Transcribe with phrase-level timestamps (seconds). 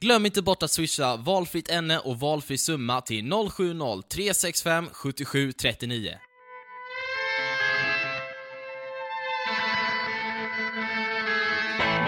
[0.00, 6.14] Glöm inte bort att swisha valfritt ämne och valfri summa till 070-365 77 39.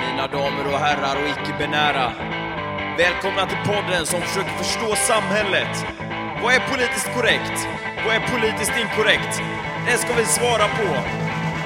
[0.00, 2.12] Mina damer och herrar och icke-binära.
[2.98, 5.76] Välkomna till podden som försöker förstå samhället.
[6.42, 7.68] Vad är politiskt korrekt?
[8.04, 9.40] Vad är politiskt inkorrekt?
[9.86, 10.88] Det ska vi svara på.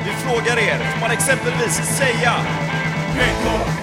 [0.05, 2.35] Vi frågar er, får man exempelvis säga
[3.15, 3.82] PK,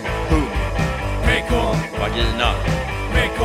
[1.50, 1.56] PK,
[2.00, 2.54] vagina,
[3.14, 3.40] PK,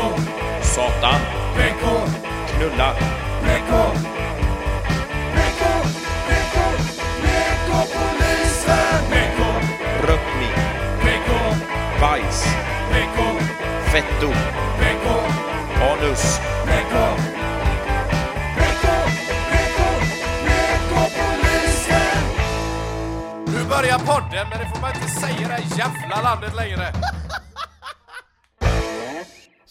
[0.63, 1.21] satan,
[1.57, 1.85] PK,
[2.49, 2.95] knulla,
[3.45, 3.71] PK,
[5.35, 5.63] PK,
[6.29, 6.57] PK,
[7.23, 9.01] PK-polisen!
[9.11, 9.39] PK,
[10.03, 10.57] röckning,
[11.01, 11.31] PK,
[12.01, 12.45] bajs,
[13.93, 14.31] fetto,
[15.81, 17.19] anus, PK-polisen!
[23.47, 27.14] Nu börjar podden, men det får man inte säga i det här jävla landet längre.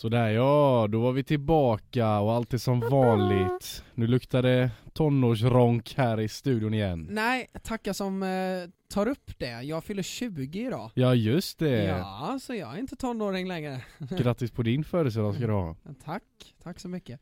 [0.03, 3.83] Sådär ja, då var vi tillbaka och allt är som vanligt.
[3.93, 7.07] Nu luktar det tonårsronk här i studion igen.
[7.11, 9.61] Nej, tacka som eh, tar upp det.
[9.61, 10.91] Jag fyller 20 idag.
[10.93, 11.83] Ja just det.
[11.83, 13.81] Ja, så jag är inte tonåring längre.
[14.17, 15.75] Grattis på din födelsedag ska du ha.
[16.05, 17.19] Tack, tack så mycket.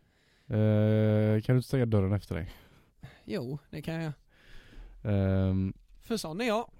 [0.47, 2.51] Eh, kan du inte stänga dörren efter dig?
[3.25, 4.13] Jo, det kan jag.
[5.03, 6.71] Ehm, För sån är jag.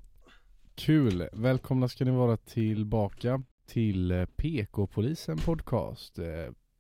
[0.76, 6.20] kul, välkomna ska ni vara tillbaka till eh, PK-polisen podcast.
[6.20, 6.26] Eh,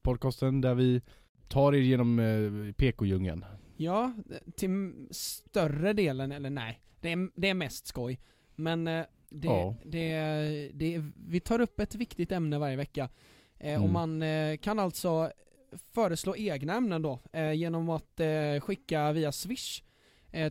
[0.01, 1.01] podcasten där vi
[1.47, 3.45] tar er genom eh, PK-djungeln.
[3.77, 4.13] Ja,
[4.55, 8.19] till större delen, eller nej, det är, det är mest skoj.
[8.55, 9.75] Men det, Ja.
[9.85, 10.11] det,
[10.73, 13.09] det, vi tar upp ett viktigt ämne varje vecka.
[13.59, 13.93] Eh, Och Mm.
[13.93, 14.23] man
[14.57, 15.31] kan alltså
[15.93, 17.19] föreslå egna ämnen då,
[17.55, 18.21] genom att
[18.59, 19.83] skicka via swish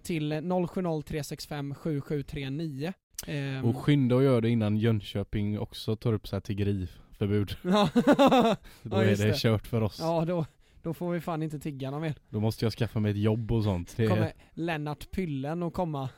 [0.02, 2.92] till 070
[3.24, 3.58] 365 7739.
[3.58, 7.56] Ehm, Och skynda och gör det innan Jönköping också tar upp så här tiggeriförbud.
[7.62, 9.36] Ja, Då Ja, är det det.
[9.38, 9.98] kört för oss.
[10.00, 10.46] ja då,
[10.82, 12.14] då får vi fan inte tigga någon mer.
[12.28, 13.94] Då måste jag skaffa mig ett jobb och sånt.
[13.96, 16.08] Det kommer är, Lennart Pyllen och komma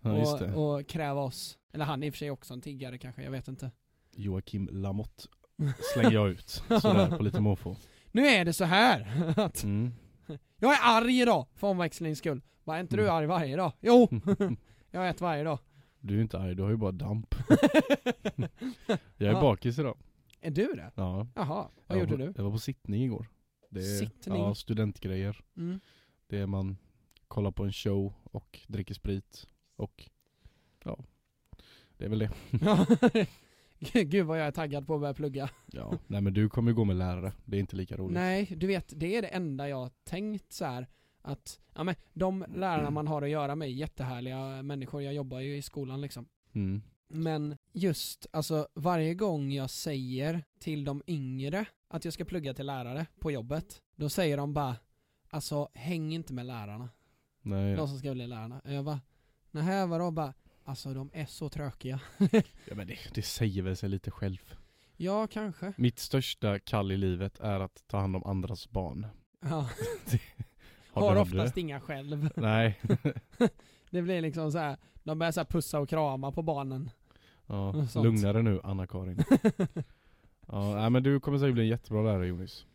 [0.00, 0.54] ja, och, det.
[0.54, 1.58] och kräva oss.
[1.72, 3.70] Eller han är i och för sig också en tiggare kanske, jag vet inte.
[4.16, 5.22] Joakim Lamotte
[5.94, 6.48] slänger jag ut
[6.80, 7.76] sådär på lite måfå.
[8.12, 9.92] Nu är det så här att Mm.
[10.56, 12.40] jag är arg idag för omväxlings skull.
[12.64, 13.14] Var inte du Mm.
[13.14, 13.72] arg varje dag?
[13.80, 14.08] Jo!
[14.90, 15.58] jag äter varje dag.
[16.06, 17.34] Du är inte arg, du har ju bara damp.
[19.16, 19.40] Jag är Ja.
[19.40, 19.98] bakis idag.
[20.40, 20.90] Är du det?
[20.94, 21.26] Ja.
[21.34, 22.32] Jaha, vad jag gjorde var, du?
[22.36, 23.26] Jag var på sittning igår.
[23.70, 24.36] Det är, Sittning?
[24.38, 25.40] Ja, studentgrejer.
[25.56, 25.80] Mm.
[26.26, 26.76] Det är man
[27.28, 29.46] kollar på en show och dricker sprit
[29.76, 30.10] och
[30.84, 30.98] ja,
[31.96, 32.30] det är väl det.
[34.04, 35.50] Gud vad jag är taggad på att börja plugga.
[35.66, 35.98] Ja.
[36.06, 38.14] Nej men du kommer ju gå med lärare, det är inte lika roligt.
[38.14, 40.86] Nej, du vet, det är det enda jag har tänkt så här
[41.26, 45.40] att, ja men de lärarna man har att göra med är jättehärliga människor, jag jobbar
[45.40, 46.28] ju i skolan liksom.
[46.52, 46.82] Mm.
[47.08, 52.66] Men just, alltså varje gång jag säger till de yngre att jag ska plugga till
[52.66, 54.76] lärare på jobbet, då säger de bara
[55.30, 56.88] Alltså häng inte med lärarna,
[57.42, 58.60] Nej, de som ska bli lärarna.
[58.64, 59.00] Och jag bara,
[59.50, 60.10] nähä vadå?
[60.10, 60.34] Bara,
[60.64, 62.00] alltså de är så tråkiga.
[62.64, 64.54] ja, men det, det säger väl sig lite själv.
[64.96, 65.72] ja, kanske.
[65.76, 69.06] Mitt största kall i livet är att ta hand om andras barn.
[69.40, 69.70] Ja.
[71.00, 72.28] Har oftast inga själv.
[72.36, 72.80] Nej.
[73.90, 74.76] Det blir liksom så här.
[75.02, 76.90] de börjar så pussa och krama på barnen.
[77.46, 78.04] Ja, Sånt.
[78.04, 79.24] lugna dig nu Anna-Karin.
[80.48, 82.66] Ja, nej, men du kommer säkert bli en jättebra lärare Jonis.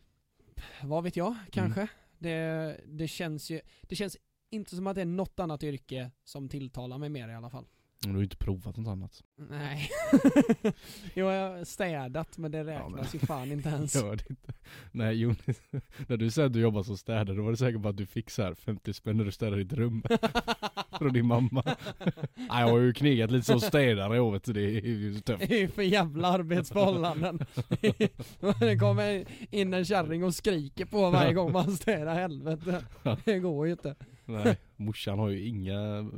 [0.84, 1.88] Vad vet jag, kanske.
[2.20, 4.18] Det, det känns ju, det känns
[4.50, 7.66] inte som att det är något annat yrke som tilltalar mig mer i alla fall.
[8.04, 9.24] Du har ju inte provat något annat.
[9.50, 9.90] Nej.
[11.14, 13.96] jo, jag har städat men det räknas men- ju fan inte ens.
[13.96, 14.54] Gör det inte.
[14.92, 15.62] Nej Jonis,
[16.08, 18.06] när du säger att du jobbar som städare då var det säkert bara att du
[18.06, 20.04] fick så här 50 spänn när du städar ditt rum.
[20.98, 21.64] Från din mamma.
[22.36, 25.48] Nej jag har ju knegat lite som städare jag vet så det är ju tufft.
[25.50, 27.40] Det är ju för jävla arbetsförhållanden.
[28.60, 32.84] det kommer in en kärring och skriker på varje gång man städar, helvete.
[33.26, 33.96] Det går ju inte.
[34.26, 36.12] Nej, morsan har ju inga,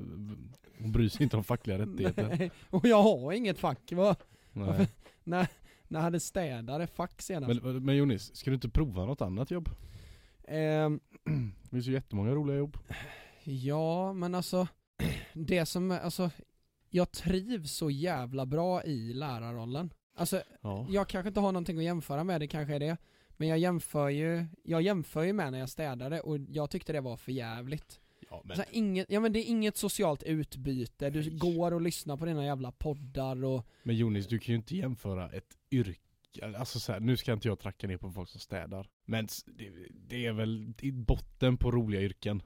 [0.80, 2.36] hon bryr sig inte om fackliga rättigheter.
[2.38, 2.52] Nej.
[2.70, 4.16] Och jag har inget fack, va?
[4.52, 4.88] Nej.
[5.24, 5.48] När,
[5.88, 7.62] när hade städare fack senast?
[7.64, 9.70] Men, men Jonis, ska du inte prova något annat jobb?
[10.48, 11.00] Ehm,
[11.64, 12.78] Det finns ju jättemånga roliga jobb.
[13.44, 14.68] Ja, men alltså
[15.34, 16.30] Det som, alltså
[16.90, 20.88] Jag trivs så jävla bra i lärarrollen Alltså, Ja.
[20.90, 22.98] jag kanske inte har någonting att jämföra med, det kanske är det
[23.30, 27.02] Men jag jämför ju, jag jämför ju med när jag städade och jag tyckte det
[27.02, 28.00] var för jävligt
[28.34, 32.18] Ja, men, så inget, Ja men det är inget socialt utbyte, du går och lyssnar
[32.18, 36.00] på dina jävla poddar och men Jonis, du kan ju inte jämföra ett yrke
[36.58, 39.72] Alltså så här, nu ska inte jag tracka ner på folk som städar Men det,
[39.92, 42.44] det är väl i botten på roliga yrken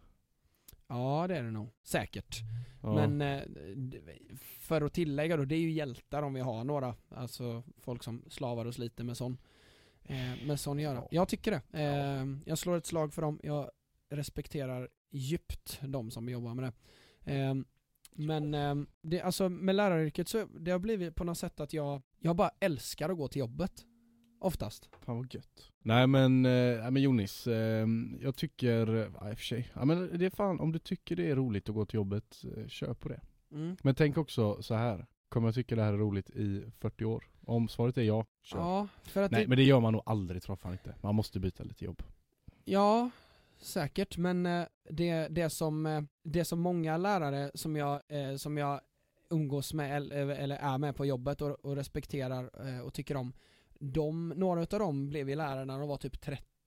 [0.88, 2.38] Ja det är det nog, säkert
[2.82, 3.08] ja.
[3.08, 3.42] Men eh,
[4.40, 8.24] för att tillägga då, det är ju hjältar om vi har några Alltså folk som
[8.30, 9.38] slavar och sliter med sån
[10.10, 11.04] Eh, med sån göra.
[11.12, 11.80] Jag tycker det.
[11.84, 13.40] Eh, jag slår ett slag för dem.
[13.44, 13.72] Jag
[14.10, 16.74] respekterar djupt de som jobbar med det.
[17.34, 17.56] Eh,
[18.12, 22.02] men eh, det, alltså med läraryrket så det har blivit på något sätt att jag,
[22.20, 23.86] jag bara älskar att gå till jobbet.
[24.40, 24.90] Oftast.
[25.06, 25.72] Fan vad gött.
[25.80, 27.88] Nej men, eh, men Jonis, eh,
[28.22, 31.16] jag tycker, ja, i och för sig, ja, men det är fan, om du tycker
[31.16, 33.22] det är roligt att gå till jobbet, eh, kör på det.
[33.52, 33.78] Mm.
[33.84, 35.06] Men tänk också så här.
[35.30, 37.24] kommer jag tycka det här är roligt i 40 år?
[37.42, 38.60] Om svaret är ja, kör.
[38.60, 40.96] Ja, för att Nej det, men det gör man nog aldrig tror jag fan inte.
[41.02, 42.04] Man måste byta lite jobb.
[42.66, 43.10] Ja,
[43.60, 48.58] säkert, men eh, det, det, som, eh, det som många lärare som jag, eh, som
[48.58, 48.82] jag
[49.30, 52.50] umgås med eller är med på jobbet och, och respekterar
[52.84, 53.34] och tycker om,
[53.80, 56.16] de, några utav dem blev ju lärare när de var typ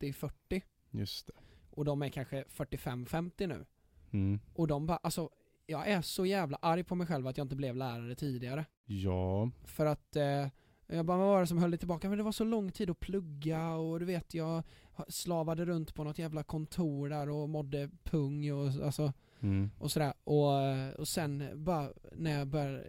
[0.01, 1.33] 30-40 Just det.
[1.71, 3.65] och de är kanske 45-50 nu.
[4.11, 4.41] Mm.
[4.55, 5.31] Och de bara, alltså
[5.67, 8.65] jag är så jävla arg på mig själv att jag inte blev lärare tidigare.
[8.85, 10.49] Ja, För att eh,
[10.87, 12.09] jag bara, vad var det som höll dig tillbaka?
[12.09, 14.63] Men det var så lång tid att plugga och du vet jag
[15.09, 19.71] slavade runt på något jävla kontor där och mådde pung och alltså mm.
[19.79, 20.13] och sådär.
[20.25, 22.85] Och, och sen bara när jag började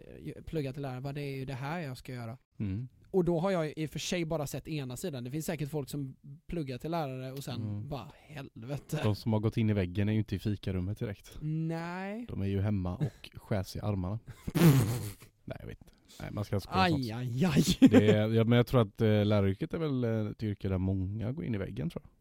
[0.46, 2.38] plugga till lärare, bara det är ju det här jag ska göra.
[2.58, 2.88] Mm.
[3.12, 5.24] Och då har jag i och för sig bara sett ena sidan.
[5.24, 6.16] Det finns säkert folk som
[6.48, 7.90] pluggar till lärare och sen Mm.
[7.90, 9.00] bara helvete.
[9.04, 11.38] De som har gått in i väggen är ju inte i fikarummet direkt.
[11.42, 12.26] Nej.
[12.30, 14.20] De är ju hemma och skär sig i armarna.
[15.46, 15.94] Nej jag vet inte.
[16.20, 17.16] Nej man ska inte skoja Aj, sånt.
[17.16, 17.46] aj,
[17.82, 17.90] aj.
[17.90, 20.78] Det är, ja, men jag tror att eh, läraryrket är väl eh, ett yrke där
[20.78, 22.12] många går in i väggen tror jag.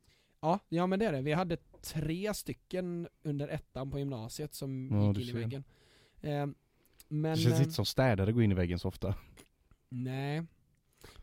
[0.50, 1.20] Ja, ja men det är det.
[1.22, 5.64] Vi hade tre stycken under ettan på gymnasiet som Ja, gick in i väggen.
[6.20, 6.46] Eh,
[7.08, 7.32] men...
[7.36, 9.14] det känns eh, inte som städare går in i väggen så ofta.
[9.88, 10.42] Nej.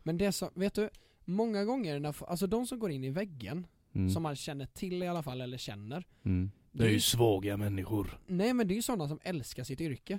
[0.02, 0.90] Men det som, vet du,
[1.24, 4.10] många gånger när, alltså de som går in i väggen, Mm.
[4.10, 6.04] som man känner till i alla fall, eller känner.
[6.24, 6.50] Mm.
[6.72, 8.18] Det är ju svaga människor.
[8.26, 10.18] Nej men det är ju sådana som älskar sitt yrke.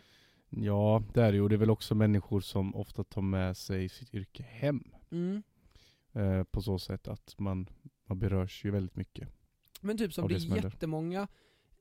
[0.49, 1.41] Ja, det är det ju.
[1.43, 4.83] Och Det är väl också människor som ofta tar med sig sitt yrke hem.
[5.11, 5.43] Mm.
[6.13, 7.69] Eh, på så sätt att man,
[8.05, 9.29] man berörs ju väldigt mycket.
[9.81, 10.69] Men typ som det det är som händer.
[10.69, 11.27] jättemånga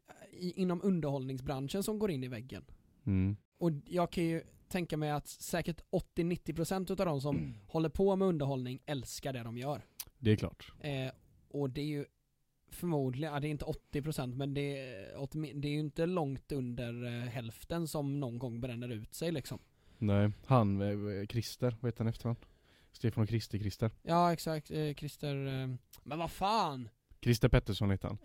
[0.08, 2.64] eh, i, inom underhållningsbranschen som går in i väggen.
[3.06, 3.36] Mm.
[3.58, 5.80] Och jag kan ju tänka mig att säkert
[6.16, 7.54] 80-90% utav de som Mm.
[7.68, 9.82] håller på med underhållning älskar det de gör.
[10.18, 10.72] Det är klart.
[10.80, 11.10] Eh,
[11.48, 12.04] och det är ju
[12.70, 17.04] förmodligen, ja, det är inte 80% men det är, det är ju inte långt under
[17.06, 19.58] eh, hälften som någon gång bränner ut sig liksom.
[19.98, 22.38] Nej, han, eh, Christer, vad heter han efternamn?
[22.92, 23.90] Stefan och Christer, Christer.
[24.02, 25.68] Ja exakt, eh, Christer, eh,
[26.02, 26.88] men vad fan!
[27.22, 28.18] Christer Pettersson heter han.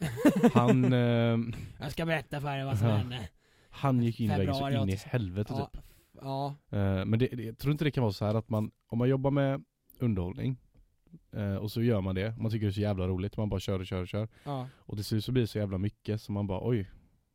[0.54, 3.30] Han, eh, Jag ska berätta för er vad som hände.
[3.70, 5.04] han gick in i väggen så in i 86.
[5.04, 5.82] helvete Ja, typ.
[6.22, 8.72] ja, Eh, men det, det, jag tror inte det kan vara så här att man,
[8.88, 9.64] om man jobbar med
[10.00, 10.58] underhållning
[11.34, 13.60] eh, och så gör man det, man tycker det är så jävla roligt, man bara
[13.60, 14.28] kör och kör och kör.
[14.44, 14.68] ja.
[14.76, 16.90] Och till slut så blir det så jävla mycket så man bara oj,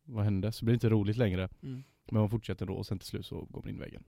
[0.05, 0.53] vad hände?
[0.53, 1.49] Så blir det inte roligt längre.
[1.63, 1.85] Mm.
[2.11, 4.05] Men man fortsätter då och sen till slut så går man in i väggen.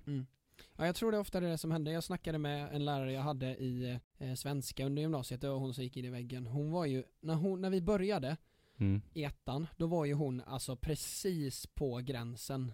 [0.76, 1.92] Ja, jag tror det är ofta det som hände.
[1.92, 5.84] Jag snackade med en lärare jag hade i eh, svenska under gymnasiet, var hon som
[5.84, 6.46] gick in i väggen.
[6.46, 8.36] Hon var ju, när, hon, när vi började
[8.76, 9.02] Mm.
[9.12, 12.72] i ettan, då var ju hon alltså precis på gränsen.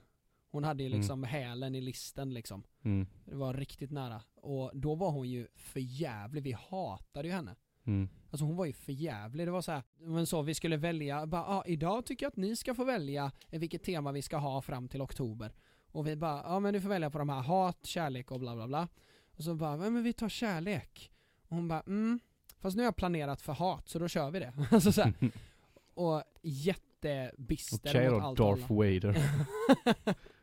[0.56, 0.99] Hon hade ju Mm.
[0.99, 2.62] liksom hälen i listen liksom.
[2.85, 3.06] Mm.
[3.25, 4.23] Det var riktigt nära.
[4.35, 6.43] Och då var hon ju för jävlig.
[6.43, 7.55] vi hatade ju henne.
[7.87, 8.08] Mm.
[8.31, 9.47] Alltså hon var ju för jävlig.
[9.47, 12.37] det var så här, men så vi skulle välja, bara, ah, idag tycker jag att
[12.37, 15.53] ni ska få välja vilket tema vi ska ha fram till oktober.
[15.93, 18.55] Och vi bara, ja men du får välja på de här hat, kärlek och bla
[18.56, 18.88] bla bla.
[19.37, 21.12] Och så bara, "Ja, men vi tar kärlek.
[21.49, 22.20] Och hon bara, mm,
[22.59, 24.52] fast nu har jag planerat för hat så då kör vi det.
[24.71, 25.12] alltså så här.
[25.95, 28.73] Och jättebister Okej mot då, allt Darth.
[28.73, 29.16] Vader.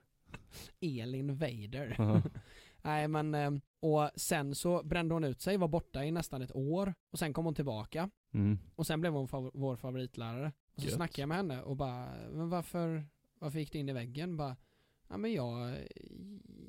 [0.81, 1.95] Elin Vader.
[1.99, 2.21] Aha.
[2.81, 6.55] Nej men, eh, och sen så brände hon ut sig, var borta i nästan ett
[6.55, 6.93] år.
[7.09, 8.09] Och sen kom hon tillbaka.
[8.33, 8.57] Mm.
[8.75, 10.51] Och sen blev hon fav- vår favoritlärare.
[10.75, 10.95] Och så Gött.
[10.95, 13.05] snackade jag med henne och bara, men varför,
[13.39, 14.37] varför gick du in i väggen?
[14.37, 14.55] Bara,
[15.07, 15.75] ja men jag,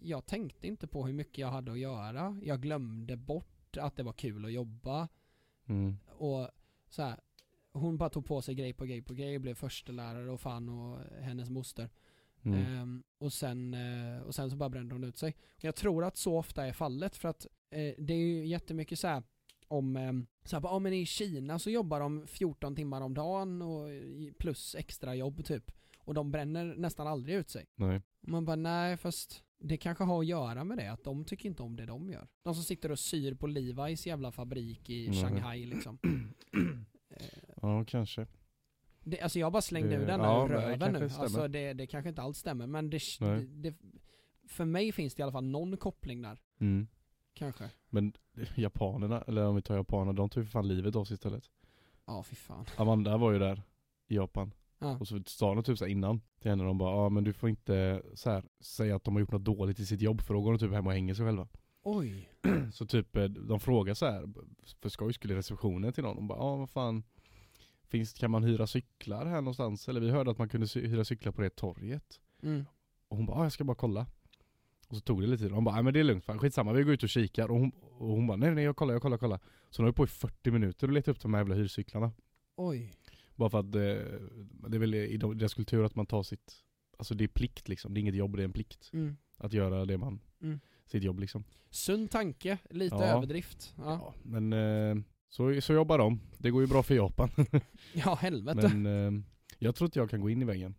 [0.03, 2.41] jag tänkte inte på hur mycket jag hade att göra.
[2.43, 5.09] Jag glömde bort att det var kul att jobba.
[5.67, 5.97] Mm.
[6.09, 6.51] Och
[6.89, 7.17] så här,
[7.73, 10.99] hon bara tog på sig grej på grej på grej, blev förstelärare och fan och
[11.21, 11.91] hennes moster.
[12.45, 12.61] Mm.
[12.61, 15.37] Ehm, och, sen, eh, och sen så bara brände hon ut sig.
[15.57, 18.99] Och jag tror att så ofta är fallet för att eh, det är ju jättemycket
[18.99, 19.23] så här
[19.69, 20.13] om, eh,
[20.45, 23.89] så här, bara, ja men i Kina så jobbar de 14 timmar om dagen och
[24.39, 25.71] plus extra jobb typ.
[25.99, 27.67] Och de bränner nästan aldrig ut sig.
[27.75, 28.03] Nej.
[28.23, 31.49] Och man bara nej fast det kanske har att göra med det att de tycker
[31.49, 32.29] inte om det de gör.
[32.43, 35.23] De som sitter och syr på Levi's jävla fabrik i Nej.
[35.23, 35.99] Shanghai liksom.
[37.63, 38.27] Ja, kanske.
[39.05, 41.09] Det, alltså jag bara slängde Det- ur den ja, ur röven nu.
[41.09, 41.23] stämmer.
[41.25, 42.99] Alltså det, det kanske inte alls stämmer men det,
[43.47, 43.75] det,
[44.49, 46.41] För mig finns det i alla fall någon koppling där.
[46.61, 46.87] Mm.
[47.35, 47.71] Kanske.
[47.89, 48.13] Men
[48.55, 51.45] japanerna, eller om vi tar japanerna, de tog ju för fan livet av sig istället.
[52.07, 52.65] Ja fy fan.
[52.77, 53.63] Amanda var ju där
[54.07, 54.55] i Japan.
[54.79, 54.99] Ja.
[54.99, 57.33] Och så sa de typ så här innan till henne, de bara ja men du
[57.33, 60.35] får inte så här, säga att de har gjort något dåligt i sitt jobb för
[60.35, 61.49] då går de typ hem och hänger sig själva.
[61.83, 62.29] Oj.
[62.73, 64.25] Så typ eh, de frågar så här
[64.83, 66.17] för skojs skull i receptionen till någon.
[66.17, 67.03] De bara, ja vad fan
[67.95, 69.89] Finns, kan man hyra cyklar här någonstans?
[69.89, 72.21] Eller vi hörde att man kunde hyra cyklar på det torget.
[72.43, 72.65] Mm.
[73.09, 74.07] Och hon bara, ja jag ska bara kolla.
[74.89, 75.53] Och så tog det lite tid.
[75.53, 77.51] Hon bara, nej men det är lugnt fan, skitsamma vi går ut och kikar.
[77.51, 79.39] Och hon, och hon bara, nej nej jag kollar, jag kollar, kollar.
[79.71, 82.13] Så hon höll på i 40 minuter och letade upp de här jävla hyrcyklarna.
[82.57, 82.95] Oj.
[83.37, 83.81] Bara för att eh,
[84.69, 86.55] det är väl i de- deras kultur att man tar sitt,
[86.99, 87.95] alltså det är plikt liksom.
[87.95, 88.91] Det är inget jobb, det är en plikt.
[88.93, 89.17] Mm.
[89.39, 90.61] Att göra det man, Mm.
[90.87, 91.45] sitt jobb liksom.
[91.71, 93.03] Sund tanke, lite Ja.
[93.05, 93.75] överdrift.
[93.77, 96.21] Ja, Ja, men eh, så, så jobbar de.
[96.39, 97.31] Det går ju bra för Japan.
[97.93, 98.69] ja helvete.
[98.75, 99.23] men eh,
[99.59, 100.75] jag tror inte jag kan gå in i väggen.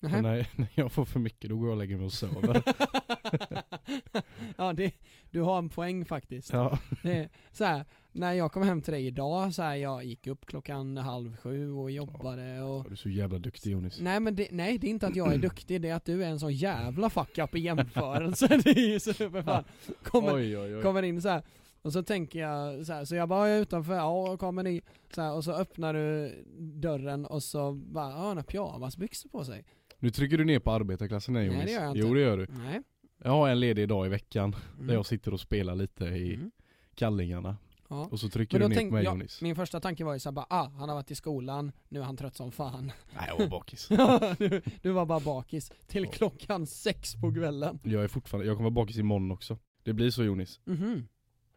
[0.00, 2.62] För när, när jag får för mycket då går jag och lägger mig och sover.
[4.56, 4.92] ja, det,
[5.30, 6.52] du har en poäng faktiskt.
[6.52, 6.78] ja.
[7.02, 10.46] Det så här, när jag kom hem till dig idag, så här, jag gick upp
[10.46, 14.00] klockan halv sju och jobbade och Du är så jävla duktig Jonis.
[14.00, 16.24] Nej men det, nej det är inte att jag är duktig, det är att du
[16.24, 18.46] är en sån jävla fuck up i jämförelse.
[18.64, 19.64] det är ju så för fan.
[20.02, 20.82] Kommer, Oj oj oj.
[20.82, 21.42] kommer in så här.
[21.84, 24.80] Och så tänker jag så här, så jag bara är utanför, ja och kommer ni
[25.14, 29.44] så här, och så öppnar du dörren och så bara, ja han har pyjamasbyxor på
[29.44, 29.64] sig.
[29.98, 31.64] Nu trycker du ner på arbetarklassen här Nej, Jonis.
[31.66, 32.00] det gör jag inte.
[32.08, 32.46] Jo det gör du.
[32.50, 32.82] Nej.
[33.24, 34.86] Jag har en ledig dag i veckan Mm.
[34.86, 36.50] där jag sitter och spelar lite i Mm.
[36.94, 37.56] kallingarna.
[37.88, 38.08] Ja.
[38.10, 39.40] Och så trycker du ner tänk, på mig ja, Jonis.
[39.42, 42.04] min första tanke var ju såhär bara, ah, han har varit i skolan, nu är
[42.04, 42.92] han trött som fan.
[43.16, 43.88] Nej jag var bakis.
[44.38, 47.78] du, du var bara bakis till klockan sex på kvällen.
[47.82, 49.58] jag är fortfarande, jag kommer vara bakis imorgon också.
[49.82, 50.60] Det blir så Jonis.
[50.64, 51.08] Mhm.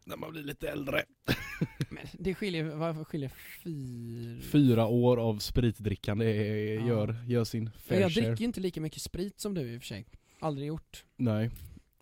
[0.08, 1.02] När man blir lite äldre.
[1.90, 3.32] Men det skiljer, vad skiljer
[3.64, 4.40] fyra...
[4.42, 6.24] Fyra år av spritdrickande
[6.74, 6.86] Ja.
[6.86, 8.24] gör, gör sin Men fair jag share.
[8.26, 10.06] dricker ju inte lika mycket sprit som du i och för sig.
[10.40, 11.04] Aldrig gjort.
[11.16, 11.50] Nej.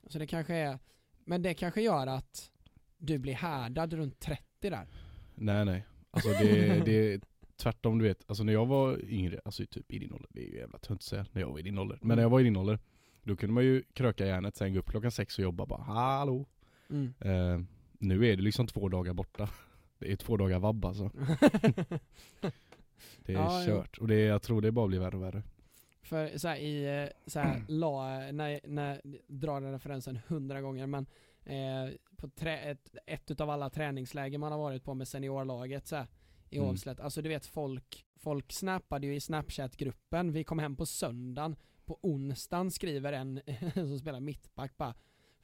[0.06, 0.78] Så det kanske är,
[1.24, 2.50] men det kanske gör att
[2.98, 4.86] du blir härdad runt 30 där.
[5.34, 5.84] Nej nej.
[6.10, 7.20] Alltså det, det är
[7.56, 8.24] tvärtom du vet.
[8.26, 10.98] Alltså när jag var yngre, alltså typ i din ålder, det är ju jävla tönt
[11.00, 11.98] att säga när jag var i din ålder.
[12.02, 12.78] Men när jag var i din ålder,
[13.22, 16.46] då kunde man ju kröka järnet, sen gå upp klockan sex och jobba bara hallå.
[16.90, 17.14] Mm.
[17.20, 17.60] Eh,
[17.98, 19.48] nu är det liksom två dagar borta.
[19.98, 21.10] Det är två dagar vabb alltså.
[23.18, 23.66] Det är Ja, jo.
[23.66, 23.98] kört.
[23.98, 25.42] Och det, jag tror det bara blir värre och värre.
[26.02, 30.86] För så här, i, eh, så här, la, när, när, drar den referensen hundra gånger
[30.86, 31.06] men
[31.44, 35.96] eh, på trä, ett, ett utav alla träningsläger man har varit på med seniorlaget så
[35.96, 36.06] här,
[36.50, 36.76] i Mm.
[37.00, 41.98] Alltså du vet folk, folk snappade ju i snapchat-gruppen, vi kom hem på söndagen, på
[42.02, 43.40] onsdagen skriver en
[43.74, 44.94] som spelar mittback bara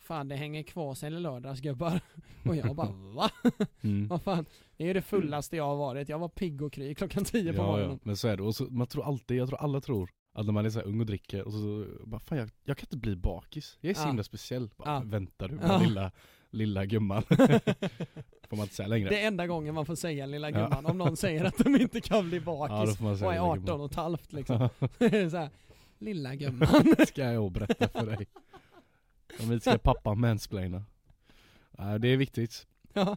[0.02, 2.00] Fan det hänger kvar sen i lördags gubbar
[2.44, 3.30] Och jag bara va?
[3.82, 4.08] Mm.
[4.08, 4.46] Vad fan?
[4.76, 7.52] Det är ju det fullaste jag har varit, jag var pigg och kry klockan 10
[7.52, 8.42] på Ja, morgonen ja, men så är det.
[8.42, 11.00] Och så, man tror alltid, jag tror alla tror att när man är så ung
[11.00, 13.78] och dricker och så bara fan jag, jag kan inte bli bakis.
[13.80, 14.06] Jag är så Ja.
[14.06, 14.70] himla speciell.
[14.76, 15.02] Bara, Ja.
[15.04, 15.78] Väntar du Ja.
[15.78, 16.10] lilla,
[16.50, 17.22] lilla gumman?
[18.48, 19.08] får man inte säga längre.
[19.08, 22.00] Det är enda gången man får säga lilla gumman om någon säger att de inte
[22.00, 23.80] kan bli bakis och är lilla 18 gumman.
[23.80, 24.68] och ett halvt liksom.
[25.30, 25.50] så här,
[25.98, 26.68] lilla gumman.
[27.08, 28.26] ska jag berätta för dig.
[29.40, 30.84] Om vi ska pappa mansplaina.
[31.70, 32.66] Nej det är viktigt.
[32.92, 33.16] ja.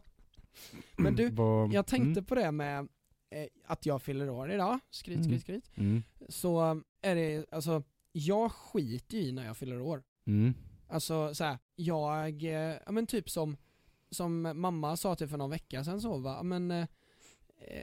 [0.98, 1.32] Men du,
[1.74, 2.80] jag tänkte på det med
[3.30, 5.28] eh, att jag fyller år idag, skryt, Mm.
[5.28, 5.78] skryt, skryt.
[5.78, 6.04] Mm.
[6.30, 10.04] Så är det, alltså, jag skiter ju i när jag fyller år.
[10.26, 10.54] Mm.
[10.88, 13.58] Alltså så här, jag, eh, ja men typ som,
[14.12, 16.88] som mamma sa till för någon vecka sedan så va, men eh,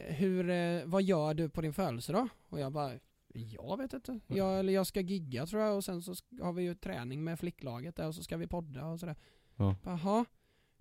[0.09, 2.29] hur, vad gör du på din födelsedag?
[2.49, 2.93] Och jag bara,
[3.33, 4.21] jag vet inte.
[4.27, 7.39] Jag, eller jag ska gigga tror jag och sen så har vi ju träning med
[7.39, 9.17] flicklaget där och så ska vi podda och sådär.
[9.57, 9.77] Ja.
[9.85, 10.25] Jaha,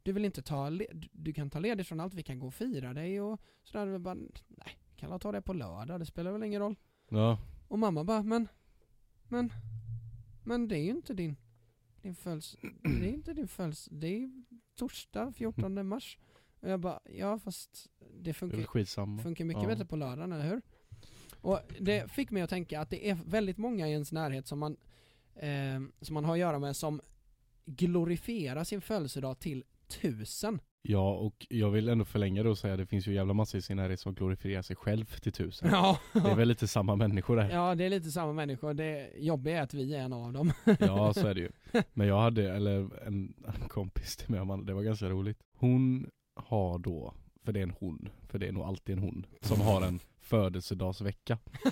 [0.04, 0.70] du vill inte ta,
[1.12, 3.88] du- kan ta ledigt från allt, vi kan gå och fira dig och sådär.
[3.88, 4.14] Jag bara,
[4.48, 6.76] nej, kan jag ta det på lördag, det spelar väl ingen roll.
[7.10, 7.40] Ja.
[7.68, 8.48] Och mamma bara, men,
[9.24, 9.54] men,
[10.44, 11.36] men det är ju inte din,
[12.02, 14.44] din föls, det är inte din föls, det är
[14.76, 16.18] torsdag 14 mars.
[16.60, 19.22] Och jag bara, ja fast det Det funkar, skitsamma.
[19.22, 19.70] funkar mycket Ja.
[19.70, 20.62] bättre på lördagen, eller hur?
[21.42, 24.60] Och det fick mig att tänka att det är väldigt många i ens närhet som
[24.60, 24.78] man,
[25.36, 27.02] eh, som man har att göra med som
[27.66, 29.64] glorifierar sin födelsedag till
[30.02, 30.60] tusen.
[30.84, 33.58] Ja och jag vill ändå förlänga det och säga att det finns ju jävla massor
[33.58, 35.70] i sin närhet som glorifierar sig själv till tusen.
[35.72, 37.50] Ja, Det är väl lite samma människor där.
[37.50, 38.74] ja det är lite samma människor.
[38.74, 40.52] Det jobbiga är att vi är en av dem.
[40.80, 41.52] Ja så är det ju.
[41.94, 45.38] Men jag hade, eller en, en kompis till mig, det var ganska roligt.
[45.54, 49.26] Hon har då, för det är en hon, för det är nog alltid en hon,
[49.42, 50.00] som har en
[50.32, 51.38] födelsedagsvecka.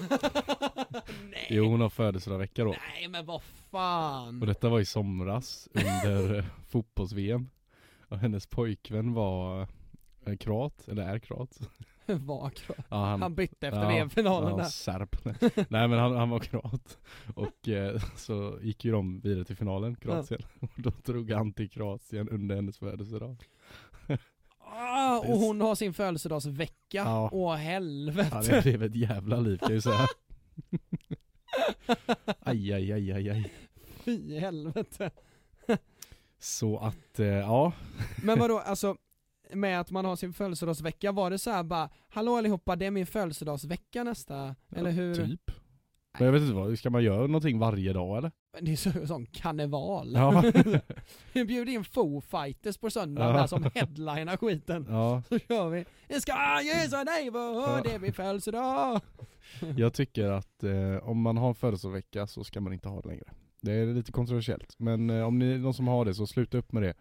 [1.32, 1.48] Nej.
[1.50, 2.76] Jo hon har födelsedagsvecka då.
[2.94, 4.42] Nej men vad fan.
[4.42, 7.50] Och detta var i somras under eh, fotbolls-VM.
[8.08, 9.68] Och hennes pojkvän var
[10.26, 11.60] eh, kroat, eller är kroat.
[12.06, 12.78] Var kvar.
[12.90, 14.64] Ja, han, Han bytte efter ja, VM-finalen där.
[14.64, 15.16] serb.
[15.70, 17.00] Nej men han, han var kroat.
[17.36, 20.42] Och eh, så gick ju de vidare till finalen, Kroatien.
[20.60, 23.44] Och då drog han till Kroatien under hennes födelsedag.
[24.76, 26.76] Ah, och hon har sin födelsedagsvecka.
[26.92, 27.30] Ja.
[27.32, 28.42] Åh Ja, helvete.
[28.42, 30.08] det blev ett jävla liv kan jag säga.
[32.40, 33.54] Aj, aj, aj, aj, aj.
[34.04, 35.12] Fy helvete.
[36.40, 37.74] Så att, eh, ja.
[38.24, 38.96] Men vadå, alltså
[39.54, 42.92] med att man har sin födelsedagsvecka, var det så här bara Hallå allihopa, det är
[42.92, 45.16] min födelsedagsvecka nästa, eller hur?
[45.16, 45.52] Typ.
[46.20, 48.32] Men jag vet inte vad, ska man göra någonting varje dag eller?
[48.62, 50.12] Det är så, sån karneval.
[50.14, 50.44] Ja.
[51.34, 53.32] Vi bjuder in Foo Fighters på söndag Ja.
[53.38, 54.86] där som headlinar skiten.
[54.90, 55.22] ja.
[55.30, 59.02] Så kör vi Det ska ges a neighborhood, det min födelsedag!
[59.78, 63.08] Jag tycker att eh, om man har en födelsedagsvecka så ska man inte ha det
[63.08, 63.24] längre.
[63.62, 66.58] Det är lite kontroversiellt, men eh, om ni är någon som har det så sluta
[66.58, 66.94] upp med det.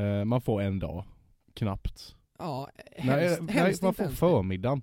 [0.00, 1.04] Eh, man får en dag,
[1.54, 2.14] knappt.
[2.38, 2.68] Ja,
[2.98, 4.82] Nej, helst, nej helst man inte får ens förmiddagen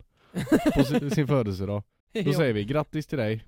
[0.76, 1.84] på sin, sin födelsedag.
[2.14, 2.34] Då Ja.
[2.34, 3.44] säger vi grattis till dig,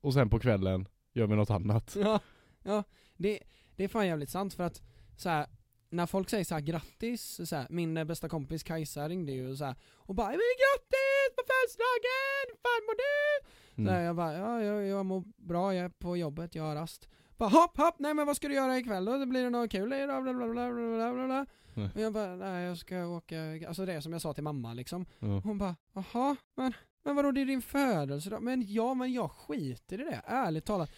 [0.00, 0.88] och sen på kvällen
[1.20, 1.96] gör vi något annat.
[2.00, 2.20] Ja,
[2.62, 2.84] ja
[3.16, 3.38] det,
[3.76, 4.82] det är fan jävligt sant för att
[5.16, 5.46] så här,
[5.90, 9.64] när folk säger så här grattis, så här, min bästa kompis Kajsa ringde ju så
[9.64, 12.46] här, och bara 'Men grattis på födelsedagen!
[12.62, 13.46] Fan mår du?'
[13.84, 14.04] Så Mm.
[14.04, 17.48] jag bara 'Ja, jag, jag mår bra, jag är på jobbet, jag har rast' Bara
[17.48, 19.26] hopp, hopp, nej men vad ska du göra ikväll då?
[19.26, 20.22] Blir det något kul idag?
[20.22, 21.46] Bla, bla, bla, bla, bla, bla.
[21.94, 24.74] Och jag bara, nej jag ska åka, alltså det är som jag sa till mamma
[24.74, 25.40] liksom Ja.
[25.44, 28.42] Hon bara, jaha, men, men vadå det är din födelsedag?
[28.42, 30.90] Men ja, men jag skiter i det, ärligt talat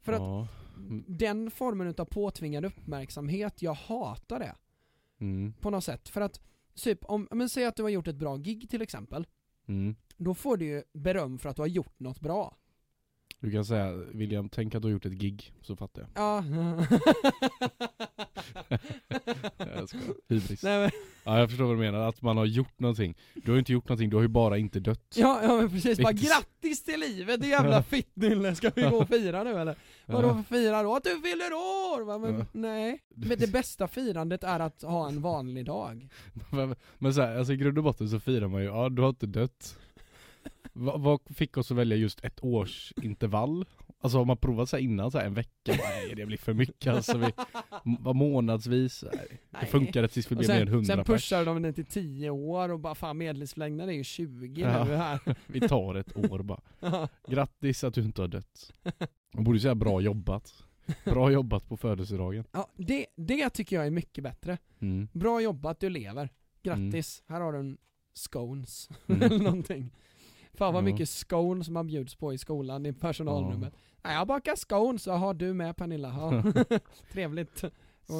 [0.00, 0.48] För att ja.
[1.06, 4.54] den formen av påtvingad uppmärksamhet, jag hatar det
[5.20, 5.52] Mm.
[5.60, 6.08] på något sätt.
[6.08, 6.40] För att,
[6.74, 9.26] typ, om, men säg att du har gjort ett bra gig till exempel,
[9.68, 9.96] Mm.
[10.16, 12.56] då får du ju beröm för att du har gjort något bra.
[13.40, 16.10] Du kan säga, William, tänk att du har gjort ett gig, så fattar jag.
[16.14, 16.44] Ja.
[19.58, 20.14] Jag skojar.
[20.28, 20.62] Hybris.
[20.62, 20.90] Nej, men,
[21.24, 23.16] Ja jag förstår vad du menar, att man har gjort någonting.
[23.34, 25.14] Du har ju inte gjort någonting, du har ju bara inte dött.
[25.16, 29.08] ja, ja men precis, bara grattis till livet, det jävla fittnylle, ska vi gå och
[29.08, 29.76] fira nu eller?
[30.06, 30.94] Vadå för fira då?
[30.96, 32.04] Att du fyller år!
[32.04, 32.18] Va?
[32.18, 32.46] Men Ja.
[32.52, 32.98] nej.
[33.14, 36.08] Men det bästa firandet är att ha en vanlig dag.
[36.50, 39.02] Men, men så här, alltså i grund och botten så firar man ju, ja du
[39.02, 39.78] har inte dött.
[40.72, 43.64] Va, vad fick oss att välja just ett års intervall?
[44.02, 45.72] Alltså har man provat så innan, så en vecka?
[45.78, 47.18] Nej det blir för mycket alltså.
[47.18, 47.26] Vi,
[47.86, 49.40] m- månadsvis, nej.
[49.60, 52.30] det funkade tills vi blev mer än sen, 100 sen pushar de den till 10
[52.30, 54.84] år och bara fan medellivslängden är ju 20 Ja.
[54.84, 55.20] nu här.
[55.46, 56.60] Vi tar ett år bara.
[57.28, 58.72] Grattis att du inte har dött.
[59.34, 60.64] Man borde säga bra jobbat.
[61.04, 62.44] Bra jobbat på födelsedagen.
[62.52, 64.58] Ja, det, det tycker jag är mycket bättre.
[64.80, 65.08] Mm.
[65.12, 66.28] Bra jobbat, du lever.
[66.62, 67.78] Grattis, här har du en
[68.14, 68.88] scones.
[69.08, 69.22] Mm.
[69.32, 69.90] Eller någonting.
[70.54, 70.84] Fan vad Ja.
[70.84, 73.74] mycket scones som man bjuds på i skolan, i personalrummet.
[74.02, 76.42] Nej, jag bakar scones, jaha du med Pernilla, ja.
[77.12, 77.64] Trevligt.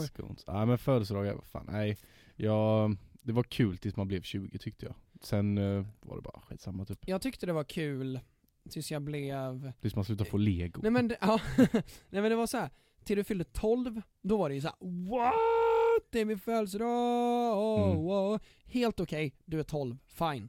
[0.08, 0.46] Scones.
[0.46, 1.96] Nej men födelsedagar, vad fan, nej.
[2.36, 4.94] Jag, det var kul tills man blev 20 tyckte jag.
[5.22, 6.98] Sen eh, var det bara skitsamma typ.
[7.08, 8.20] Jag tyckte det var kul
[8.70, 10.80] tills jag blev Tills man slutade få lego.
[10.82, 12.70] Nej men det, ja, nej men det var så här.
[13.04, 14.76] till du fyllde 12, då var det ju så här:
[15.10, 15.34] What?
[16.10, 16.88] Det är min födelsedag!
[17.58, 18.02] Oh, Mm.
[18.02, 18.38] wow.
[18.64, 20.48] Helt okej, du är 12, fine.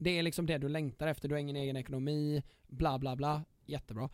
[0.00, 3.44] Det är liksom det du längtar efter, du har ingen egen ekonomi, bla bla bla,
[3.66, 4.08] jättebra.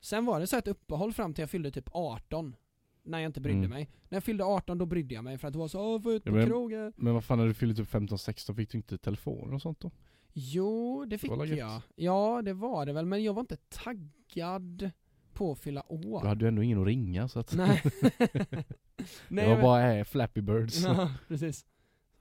[0.00, 2.56] Sen var det så här ett uppehåll fram till jag fyllde typ 18,
[3.02, 3.70] när jag inte brydde Mm.
[3.70, 3.90] mig.
[4.08, 6.12] När jag fyllde 18 då brydde jag mig för att det var så åh, få
[6.12, 6.92] ut Ja, på men- krogen.
[6.96, 9.90] Men vad fan när du fyllde typ 15-16 fick du inte telefon och sånt då?
[10.32, 11.48] Jo, det fick gött.
[11.58, 11.80] jag.
[11.94, 14.90] Ja, det var det väl, men jag var inte taggad
[15.32, 16.20] på att fylla år.
[16.22, 17.82] Du hade ju ändå ingen att ringa så att Nej.
[19.28, 20.84] det var bara äh, Flappy Birds.
[20.84, 21.66] Ja, precis.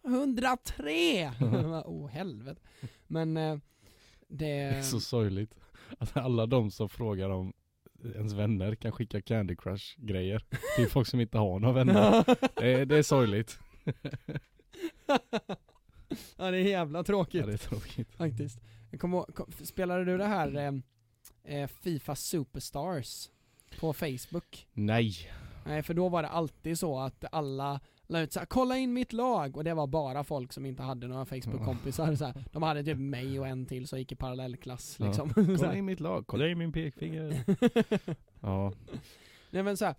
[0.04, 1.32] 103!
[1.42, 2.62] Åh oh, helvete.
[3.12, 3.58] Men eh,
[4.28, 4.46] det...
[4.46, 5.56] Det är så sorgligt.
[5.98, 7.54] Att alla de som frågar om
[8.16, 10.44] ens vänner kan skicka Candy Crush grejer
[10.76, 12.26] till folk som inte har några vänner.
[12.62, 13.60] Det är, det är sorgligt.
[16.38, 18.16] ja det är jävla tråkigt Ja, det är tråkigt.
[18.16, 18.60] faktiskt.
[18.92, 20.74] Ihåg- kom, spelade du det här eh,
[21.58, 23.30] eh, Fifa Superstars
[23.80, 24.68] på Facebook?
[24.74, 25.14] Nej.
[25.66, 27.80] Nej för då var det alltid så att alla
[28.12, 31.08] la ut såhär 'Kolla in mitt lag' och det var bara folk som inte hade
[31.08, 32.46] några Facebook-kompisar så här.
[32.52, 35.06] De hade typ mig och en till som gick i parallellklass Ja.
[35.06, 35.30] liksom.
[35.34, 37.44] Så Kolla in mitt lag, kolla in min pekfinger.
[38.42, 38.74] Ja.
[39.52, 39.96] Nej men såhär,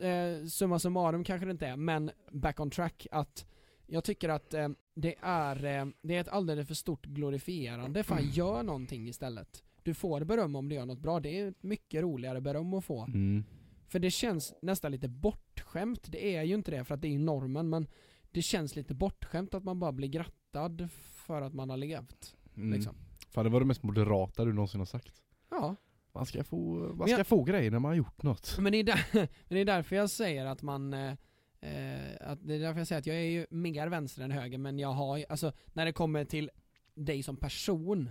[0.00, 3.46] eh, summa summarum kanske det inte är, men back on track att
[3.86, 8.30] jag tycker att eh, det är, eh, det är ett alldeles för stort glorifierande, fan
[8.30, 9.62] gör någonting istället.
[9.82, 13.02] Du får beröm om du gör något bra, det är mycket roligare beröm att få.
[13.04, 13.44] Mm.
[13.90, 17.18] För det känns nästan lite bortskämt, det är ju inte det för att det är
[17.18, 17.86] normen men
[18.30, 22.36] det känns lite bortskämt att man bara blir grattad för att man har levt.
[22.56, 22.72] Mm.
[22.72, 22.94] Liksom.
[23.30, 25.22] Fan det var det mest moderata du någonsin har sagt.
[25.50, 25.76] Ja,
[26.12, 26.56] Man ska få,
[26.94, 28.56] man ska jag- få grejer när man har gjort något.
[28.58, 31.10] Men det är, där, men det är därför jag säger att man eh,
[31.60, 34.58] eh, att Det är därför jag säger att jag är ju mer vänster än höger
[34.58, 36.50] men jag har ju- alltså när det kommer till
[36.94, 38.10] dig som person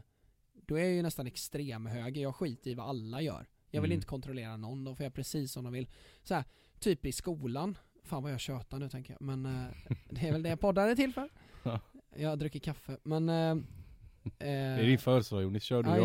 [0.54, 3.91] Då är jag ju nästan extrem höger, jag skiter i vad alla gör Jag vill
[3.91, 3.95] Mm.
[3.97, 5.88] inte kontrollera någon, de får göra precis som de vill
[6.23, 6.43] så här,
[6.79, 9.65] typ i skolan Fan vad jag tjötar nu tänker jag, men eh,
[10.10, 11.29] det är väl det poddar är till för
[11.63, 11.79] Ja.
[12.15, 13.55] Jag dricker kaffe, men eh,
[14.38, 15.89] Det är din födelsedag Jonis, kör du.
[15.89, 15.97] ja,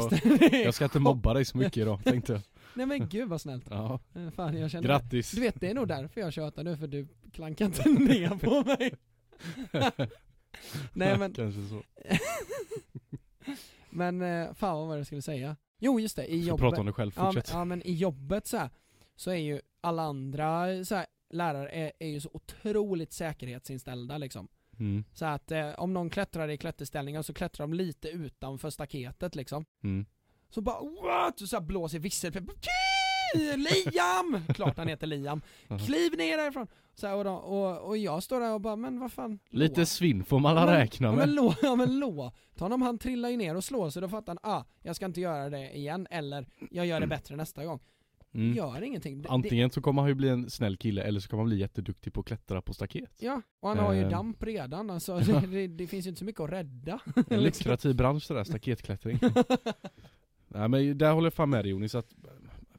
[0.51, 2.43] jag, jag ska inte mobba dig så mycket idag tänkte jag.
[2.75, 3.67] Nej men gud vad snällt.
[3.71, 5.31] Ja, Eh, Fan jag känner grattis.
[5.33, 8.65] Du vet det är nog därför jag tjatar nu för du klankar inte ner på
[8.65, 8.95] mig.
[10.93, 11.83] Nej men, Kanske så.
[13.91, 15.57] men eh, fan vad var det jag skulle säga?
[15.79, 16.61] Jo just det, i jobbet.
[16.61, 17.51] prata om dig själv, ja, men, fortsätt.
[17.53, 18.71] ja men i jobbet så här,
[19.17, 24.49] så är ju alla andra så här, lärare är, är ju så otroligt säkerhetsinställda liksom.
[24.79, 25.05] Mm.
[25.13, 29.65] Så att eh, om någon klättrar i klätterställningar så klättrar de lite utanför staketet liksom.
[29.85, 30.07] Mm.
[30.51, 31.39] Så bara what?
[31.39, 31.99] Så, så här blåser
[33.35, 34.41] Liam!
[34.55, 35.41] Klart han heter Liam.
[35.87, 36.67] Kliv ner därifrån.
[36.95, 39.39] Så här, och, då, och, och jag står där och bara, men vad fan.
[39.51, 39.87] Lite lå.
[39.87, 41.19] svinn får man Ja, alla räkna Ja med.
[41.27, 44.37] men lå, ja men låt honom, han trillar ju ner och slår sig, då fattar
[44.43, 47.81] han, ah, jag ska inte göra det igen, eller jag gör det bättre nästa gång.
[48.35, 48.55] Mm.
[48.57, 49.23] Gör ingenting.
[49.23, 51.59] Det- Antingen så kommer han ju bli en snäll kille eller så kommer han bli
[51.59, 53.11] jätteduktig på att klättra på staket.
[53.19, 54.11] ja, och han har ju Ehm.
[54.11, 56.99] damp redan, alltså det, det, det finns ju inte så mycket att rädda.
[57.31, 59.19] En lukrativ bransch det där, staketklättring.
[60.49, 62.15] Nej men där håller jag fan med dig Jonis att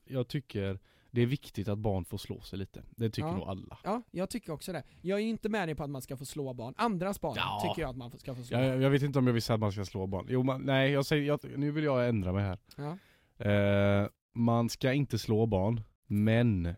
[0.07, 0.79] jag tycker
[1.11, 2.83] det är viktigt att barn får slå sig lite.
[2.89, 3.35] Det tycker Ja.
[3.35, 3.77] nog alla.
[3.83, 4.83] Ja, jag tycker också det.
[5.01, 6.73] Jag är inte med dig på att man ska få slå barn.
[6.77, 7.61] Andras barn Ja.
[7.63, 8.59] tycker jag att man ska få slå.
[8.59, 10.25] Jag, jag vet inte om jag vill säga att man ska slå barn.
[10.29, 12.57] Jo man, nej jag säger, jag, nu vill jag ändra mig här.
[12.77, 12.97] Ja.
[13.51, 16.75] Eh, man ska inte slå barn, men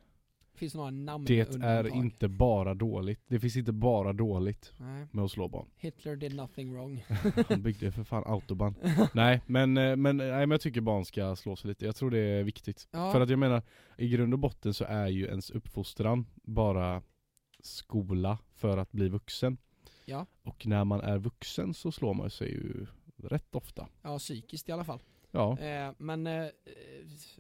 [0.58, 3.20] Finns några namn det är inte bara dåligt.
[3.28, 5.08] Det finns inte bara dåligt Nej.
[5.12, 5.68] med att slå barn.
[5.78, 7.06] Hitler did nothing wrong.
[7.50, 8.76] Han byggde för fan autobahn.
[9.14, 11.86] nej men, eh, men, nej men jag tycker barn ska slå sig lite.
[11.86, 12.88] Jag tror det är viktigt.
[12.92, 13.12] Ja.
[13.12, 13.62] För att jag menar,
[13.98, 17.02] i grund och botten så är ju ens uppfostran bara
[17.60, 19.58] skola för att bli vuxen.
[20.06, 20.26] Ja.
[20.44, 22.86] Och när man är vuxen så slår man sig ju
[23.24, 23.88] rätt ofta.
[24.02, 25.00] Ja, psykiskt i alla fall.
[25.32, 25.60] Ja.
[25.60, 26.48] Eh, men eh,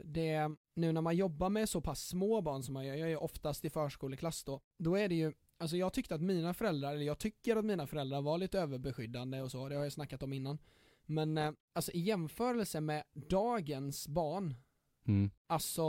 [0.04, 3.24] det, nu när man jobbar med så pass små barn som man gör, jag är
[3.24, 7.06] oftast i förskoleklass då, då är det ju Alltså jag tyckte att mina föräldrar, eller
[7.06, 10.34] jag tycker att mina föräldrar var lite överbeskyddande och så, det har jag snackat om
[10.34, 10.58] innan.
[11.06, 14.56] Men eh, alltså i jämförelse med dagens barn,
[15.08, 15.32] Mm.
[15.48, 15.84] alltså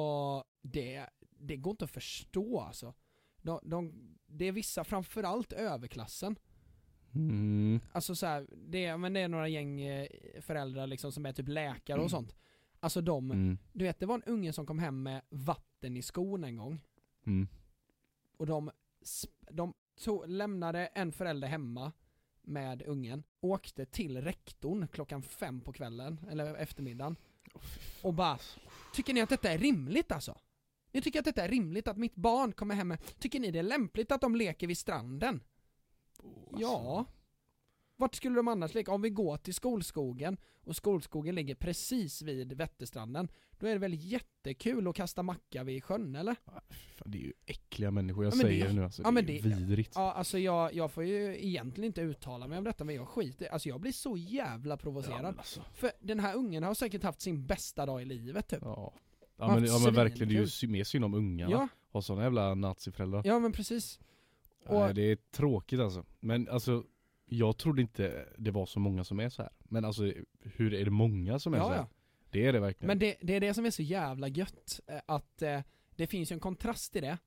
[0.63, 2.95] det, det går inte att förstå alltså.
[3.43, 3.93] De, de,
[4.27, 6.39] det är vissa, framförallt överklassen,
[7.19, 7.81] Mm.
[7.93, 10.09] Alltså så här, det, är, men det är några gäng eh,
[10.41, 12.09] föräldrar liksom som är typ läkare och Mm.
[12.11, 12.35] sånt.
[12.81, 13.59] Alltså de, Mm.
[13.73, 16.81] du vet det var en unge som kom hem med vatten i skon en gång.
[17.27, 17.49] Mm.
[18.37, 18.71] Och de,
[19.51, 21.93] de tog, lämnade en förälder hemma
[22.43, 27.17] med ungen, åkte till rektorn klockan fem på kvällen, eller eftermiddagen.
[28.03, 28.39] Och bara,
[28.95, 30.39] tycker ni att detta är rimligt alltså?
[30.93, 33.59] Ni tycker att detta är rimligt att mitt barn kommer hem med, tycker ni det
[33.59, 35.41] är lämpligt att de leker vid stranden?
[36.59, 37.05] Ja.
[37.97, 38.93] Vart skulle de annars leka?
[38.93, 43.29] Om vi går till skolskogen och skolskogen ligger precis vid Vätterstranden,
[43.59, 46.37] då är det väl jättekul att kasta macka vid sjön eller?
[46.97, 49.03] Fan, det är ju äckliga människor jag Ja, säger det nu alltså.
[49.03, 49.93] ja, det är det- vidrigt.
[49.95, 53.47] Ja, alltså jag, jag får ju egentligen inte uttala mig om detta men jag skiter
[53.49, 55.23] Alltså jag blir så jävla provocerad.
[55.23, 55.63] men alltså.
[55.75, 58.59] För den här ungen har säkert haft sin bästa dag i livet typ.
[58.63, 58.93] Ja.
[59.37, 61.53] Ja men, ja men verkligen, det är ju mer synd om ungarna.
[61.53, 63.23] Ja, Ha såna jävla naziföräldrar.
[63.25, 63.99] ja men precis.
[64.71, 66.05] Nej, och- det är tråkigt alltså.
[66.21, 66.85] Men alltså,
[67.27, 69.51] jag trodde inte det var så många som är så här.
[69.59, 71.77] Men alltså, hur är det många som är så Ja, här?
[71.77, 71.89] ja.
[72.31, 72.87] Det är det verkligen.
[72.87, 75.61] Men det, det är det som är så jävla gött, eh, att eh,
[75.97, 77.19] det finns ju en kontrast i det.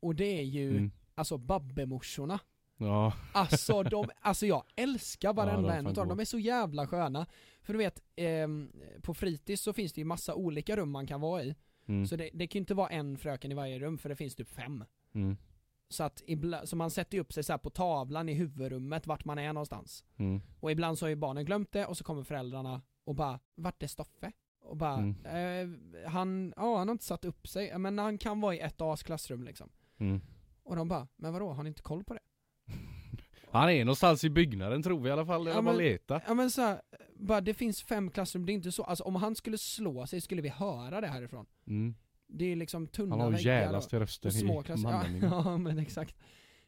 [0.00, 0.90] Och det är ju, Mm.
[1.14, 2.38] alltså Babbemorsorna.
[2.76, 6.86] Ja, Alltså de, alltså jag älskar varenda Ja, en utav dem, de är så jävla
[6.86, 7.26] sköna.
[7.62, 11.20] För du vet, ehm, på fritids så finns det ju massa olika rum man kan
[11.20, 11.54] vara i.
[11.86, 12.06] mm.
[12.06, 14.34] Så det, det kan ju inte vara en fröken i varje rum för det finns
[14.34, 14.84] typ fem.
[15.14, 15.36] Mm.
[15.90, 19.38] Så att ibland, så man sätter upp sig så på tavlan i huvudrummet vart man
[19.38, 20.04] är någonstans.
[20.16, 20.40] Mm.
[20.60, 23.82] Och ibland så har ju barnen glömt det och så kommer föräldrarna och bara, vart
[23.82, 24.32] är Stoffe?
[24.60, 25.16] Och bara, Mm.
[25.24, 28.78] eh, han, ja han har inte satt upp sig, men han kan vara i ett
[28.80, 29.70] A's klassrum liksom.
[29.98, 30.20] Mm.
[30.62, 32.20] Och de bara, men vadå, har ni inte koll på det?
[33.50, 36.20] Han är någonstans i byggnaden tror vi i alla fall, Ja, eller bara men- leta.
[36.26, 36.80] Ja men så här,
[37.16, 40.20] bara det finns fem klassrum, det är inte så, alltså om han skulle slå sig
[40.20, 41.46] skulle vi höra det härifrån.
[41.66, 41.94] Mm.
[42.28, 44.88] Det är liksom tunna Han har väggar och, jävlaste rösten små i klasser.
[44.88, 45.20] Ja, mannen.
[45.22, 46.16] ja men exakt.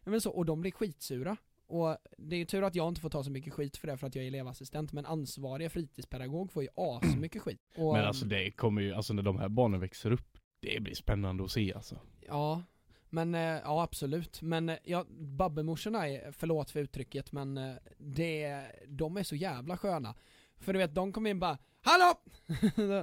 [0.05, 1.37] Men så, och de blir skitsura.
[1.67, 4.07] Och det är tur att jag inte får ta så mycket skit för det för
[4.07, 7.61] att jag är elevassistent, men ansvariga fritidspedagog får ju asmycket skit.
[7.77, 10.95] Och, Men alltså det kommer ju, alltså när de här barnen växer upp, det blir
[10.95, 11.99] spännande att se alltså.
[12.21, 12.63] Ja,
[13.11, 14.43] men eh, ja absolut.
[14.43, 19.77] Men eh, ja, Babbemorsorna är, förlåt för uttrycket, men eh, det, de är så jävla
[19.77, 20.15] sköna.
[20.59, 22.15] För du vet, de kommer in bara Hallå!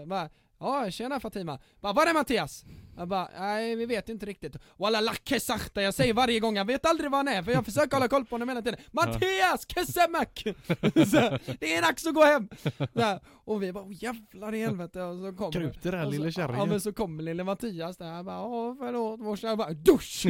[0.05, 1.59] bara, ja tjena Fatima.
[1.81, 2.65] Bara, var är Mattias?
[2.97, 4.55] Jag bara, nej vi vet inte riktigt.
[4.77, 7.65] Walla lacke sakta, jag säger varje gång, jag vet aldrig var han är för jag
[7.65, 8.79] försöker hålla koll på honom hela tiden.
[8.91, 10.43] Mattias Kesemek!
[11.59, 12.49] Det är dags att gå hem!
[12.95, 15.01] Här, och vi bara, oh, jävlar i helvete.
[15.01, 16.59] Och så kommer Krut det där och så- lille kärringen.
[16.59, 20.25] Ja men så kommer lille Mattias där, jag bara åh förlåt morsan, jag bara dusch!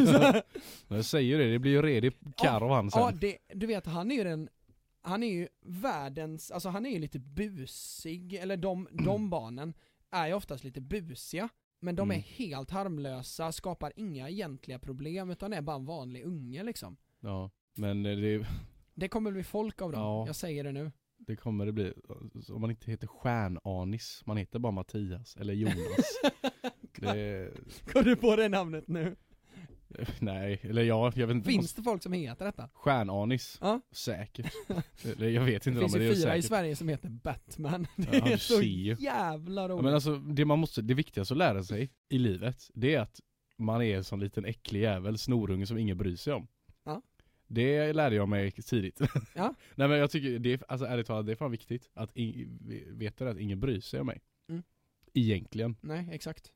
[0.88, 3.02] Jag säger det, det blir ju redig karr av han sen.
[3.02, 4.50] ja det, du vet han är ju den,
[5.02, 9.74] han är ju världens, alltså han är ju lite busig, eller de, de barnen
[10.12, 11.50] är ju oftast lite busiga.
[11.80, 12.18] Men de Mm.
[12.18, 16.98] är helt harmlösa, skapar inga egentliga problem utan är bara en vanlig unge liksom.
[17.20, 18.46] Ja, men det,
[18.94, 20.26] Det kommer bli folk av dem, Ja.
[20.28, 20.92] jag säger det nu.
[21.18, 21.94] det kommer det bli.
[22.50, 26.22] Om man inte heter Stjärnanis, man heter bara Mattias eller Jonas.
[26.98, 27.52] det,
[27.94, 29.16] Kom du på det namnet nu?
[30.20, 31.50] nej, eller ja, jag vet inte.
[31.50, 32.70] Finns det folk som heter detta?
[32.74, 33.58] Stjärnanis?
[33.62, 33.82] Ja.
[33.92, 34.54] Säkert.
[35.04, 36.46] Eller jag vet Det inte finns men det ju är fyra i säkert.
[36.50, 37.88] Sverige som heter Batman.
[37.96, 38.96] Det Ja, är så ju.
[39.00, 39.84] jävla Ja, roligt.
[39.84, 43.20] men alltså, det man måste, det viktigaste att lära sig i livet, det är att
[43.58, 46.48] man är en sån liten äcklig jävel, snorunge som ingen bryr sig om.
[46.86, 47.02] Ja.
[47.48, 49.00] Det lärde jag mig tidigt.
[49.36, 49.54] Ja.
[49.76, 52.48] Nej men jag tycker, det är, alltså ärligt talat, det är fan viktigt att i,
[52.88, 54.22] veta att ingen bryr sig om mig.
[54.50, 54.64] Mm.
[55.14, 55.76] Egentligen.
[55.82, 56.52] Nej, exakt.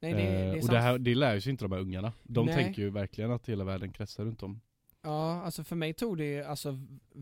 [0.00, 0.70] Nej, det, Eh, det och sant.
[0.72, 2.12] det, här, det lär ju sig inte de här ungarna.
[2.22, 2.54] De Nej.
[2.54, 4.60] tänker ju verkligen att hela världen kretsar runt dem.
[5.02, 6.78] Ja, alltså för mig tog det ju alltså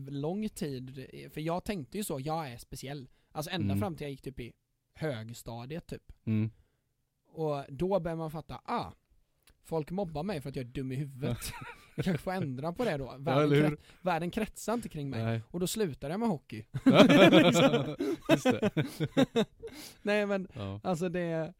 [0.09, 3.07] lång tid, för jag tänkte ju så, jag är speciell.
[3.31, 3.79] Alltså ända Mm.
[3.79, 4.53] fram till jag gick typ i
[4.93, 6.11] högstadiet typ.
[6.25, 6.51] Mm.
[7.27, 8.91] Och då började man fatta, ah,
[9.63, 11.37] folk mobbar mig för att jag är dum i huvudet.
[11.95, 13.05] jag kanske får ändra på det då.
[13.05, 13.67] Ja, Världen, hur?
[13.69, 15.23] kret, världen kretsar inte kring mig.
[15.23, 15.41] Nej.
[15.51, 16.65] Och då slutade jag med hockey.
[18.43, 18.69] Det.
[20.01, 20.79] Nej men, Ja.
[20.83, 21.53] alltså det,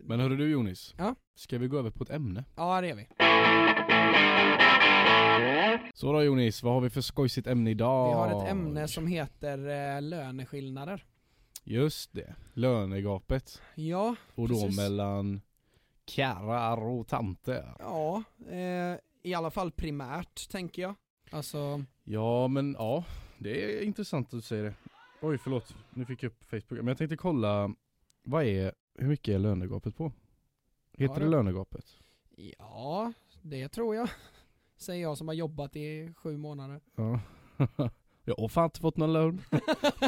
[0.00, 1.14] Men hörru du Jonis, Ja?
[1.34, 2.44] ska vi gå över på ett ämne?
[2.56, 3.06] ja det är vi.
[5.94, 8.08] Så då Jonis, vad har vi för skojsigt ämne idag?
[8.08, 9.58] Vi har ett ämne som heter
[9.96, 11.04] eh, löneskillnader.
[11.64, 13.62] Just det, lönegapet.
[13.74, 14.76] Ja, Och då Precis.
[14.76, 15.40] mellan
[16.04, 17.74] karlar och tanter.
[17.78, 20.94] ja, eh, i alla fall primärt tänker jag.
[21.30, 23.04] Alltså, Ja men ja,
[23.38, 24.74] det är intressant att du säger det.
[25.22, 26.70] Oj förlåt, nu fick jag upp Facebook.
[26.70, 27.70] Men jag tänkte kolla,
[28.22, 30.12] vad är, hur mycket är lönegapet på?
[30.98, 31.84] Heter Ja, det lönegapet?
[32.58, 34.08] ja, det tror jag.
[34.76, 36.80] Säger jag som har jobbat i sju månader.
[36.96, 37.20] Ja.
[38.24, 39.40] jag har fan inte fått någon lön.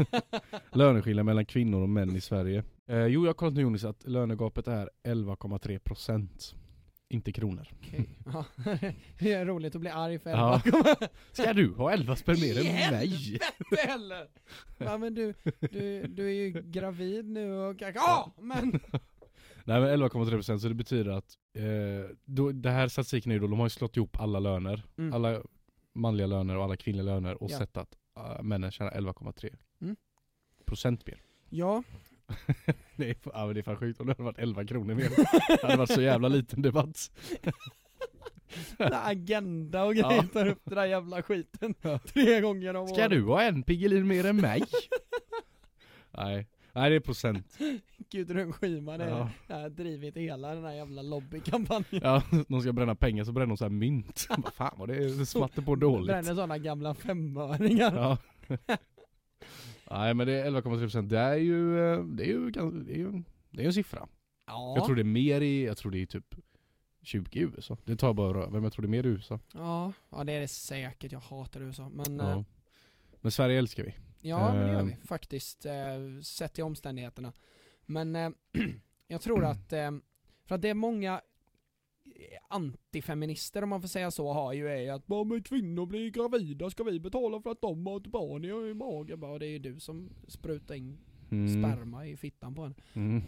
[0.72, 2.64] Löneskillnad mellan kvinnor och män i Sverige.
[2.86, 6.54] Eh, jo jag har kollat nu Jonis att lönegapet är 11,3%
[7.12, 7.68] Inte kronor.
[7.72, 8.08] Okej.
[8.32, 8.44] Ja,
[9.18, 10.60] det är roligt att bli arg för Ja.
[10.64, 10.96] elva.
[11.32, 13.38] Ska du ha 11 spänn mer än mig?
[13.86, 14.28] heller!
[14.78, 18.80] Ja men du, du, du är ju gravid nu och kanske, ja men!
[19.64, 23.46] Nej men 11,3% så det betyder att eh, då, det här statistiken är ju då,
[23.46, 25.12] de har ju slått ihop alla löner, Mm.
[25.14, 25.42] alla
[25.94, 27.58] manliga löner och alla kvinnliga löner och Ja.
[27.58, 29.96] sett att uh, männen tjänar 11,3 Mm.
[30.64, 31.20] procent mer.
[31.50, 31.82] Ja,
[32.96, 35.08] Det är, ja, men det är fan sjukt om det hade varit 11 kronor mer.
[35.48, 37.10] Det hade varit så jävla liten debatt.
[38.78, 40.08] agenda och Ja.
[40.08, 41.98] grejer tar upp den där jävla skiten Ja.
[41.98, 43.10] tre gånger om Ska året.
[43.10, 44.62] du ha en Piggelin mer än mig?
[46.10, 47.58] Nej, nej det är procent.
[48.10, 49.30] Gudrun Schyman är, Ja.
[49.48, 52.00] har drivit hela den här jävla lobbykampanjen.
[52.02, 54.26] Ja, de ska bränna pengar så bränner de så här mynt.
[54.28, 56.06] Vad fan vad det, det smatter på dåligt.
[56.06, 57.94] Bränner sådana gamla femöringar.
[57.96, 58.18] Ja.
[59.92, 62.60] Nej men det är 11,3% det är ju, eh, det är ju, det
[62.92, 64.08] är ju, det är en siffra.
[64.46, 64.74] Ja.
[64.76, 66.34] Jag tror det är mer i, jag tror det är typ
[67.02, 67.76] 20 i USA.
[67.84, 69.40] Det tar bara röver men jag tror det är mer i USA.
[69.54, 71.88] ja, ja det är det säkert, jag hatar USA.
[71.88, 72.44] Men ja, Ja.
[73.20, 73.94] Men Sverige älskar vi.
[74.20, 74.84] ja men det gör Eh.
[74.86, 75.72] vi faktiskt, eh,
[76.22, 77.32] sett till omständigheterna.
[77.86, 78.30] Men eh,
[79.08, 79.90] jag tror att, eh,
[80.46, 81.20] för att det är många eh,
[82.48, 86.70] antifeminister om man får säga så har ju är att bara men kvinnor blir gravida,
[86.70, 89.20] ska vi betala för att de har ett barn i, magen?
[89.20, 90.98] Bara, det är ju du som sprutar in
[91.30, 91.62] Mm.
[91.62, 92.74] sperma i fittan på en.
[92.94, 93.22] Mm.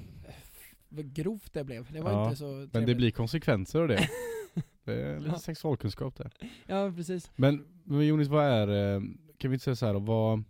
[0.88, 2.72] Vad grovt det blev, det var Ja, inte så trevligt.
[2.74, 4.08] Men det blir konsekvenser av det.
[4.84, 5.38] Det är lite Ja.
[5.38, 6.30] sexualkunskap där.
[6.66, 7.30] Ja precis.
[7.36, 9.00] Men, men Jonis vad är, eh,
[9.38, 10.44] kan vi inte säga så här vad,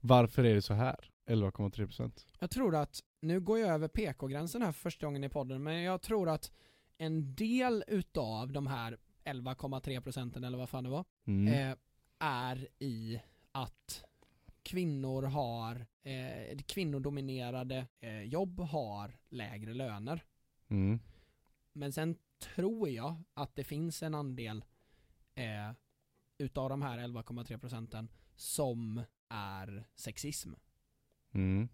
[0.00, 0.96] varför är det så här?
[1.30, 2.26] 11,3%?
[2.40, 5.82] Jag tror att, nu går jag över PK-gränsen här för första gången i podden, men
[5.82, 6.52] jag tror att
[6.98, 11.52] en del utav de här 11,3 procenten eller vad fan det var, Mm.
[11.70, 11.76] eh,
[12.18, 13.20] är i
[13.52, 14.04] att
[14.62, 20.24] kvinnor har, eh, kvinnodominerade eh, jobb har lägre löner.
[20.68, 21.00] Mm.
[21.72, 24.64] Men sen tror jag att det finns en andel
[25.34, 25.72] eh,
[26.38, 30.52] utav de här 11,3 procenten som är sexism.
[31.32, 31.68] Mm.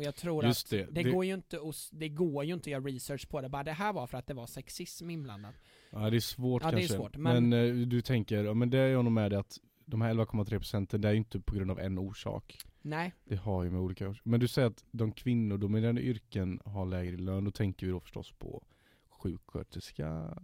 [0.00, 0.84] Och jag tror Just att det.
[0.84, 3.48] det, Det- går ju inte att, det går ju inte att göra research på det,
[3.48, 5.54] bara det här var för att det var sexism inblandat.
[5.90, 6.96] Ja det är svårt Ja, det är kanske.
[6.96, 9.58] svårt, men men- eh, du tänker, ja men det är jag nog med dig att
[9.84, 12.58] de här 11,3 procenten det är ju inte på grund av en orsak.
[12.82, 14.30] Nej, Det har ju med olika orsaker.
[14.30, 18.32] Men du säger att de kvinnodominerade yrken har lägre lön, då tänker vi då förstås
[18.32, 18.62] på
[19.10, 20.38] sjuksköterska,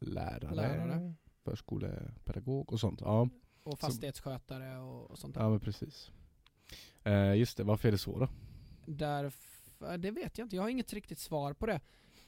[0.00, 3.00] lärare, lärare förskolepedagog och sånt.
[3.00, 3.28] Ja,
[3.62, 5.40] och fastighetsskötare och, och sånt där.
[5.42, 6.10] ja men precis.
[7.04, 8.28] Eh, just det, varför är det så då?
[8.96, 11.80] Därför, det vet jag inte, jag har inget riktigt svar på det.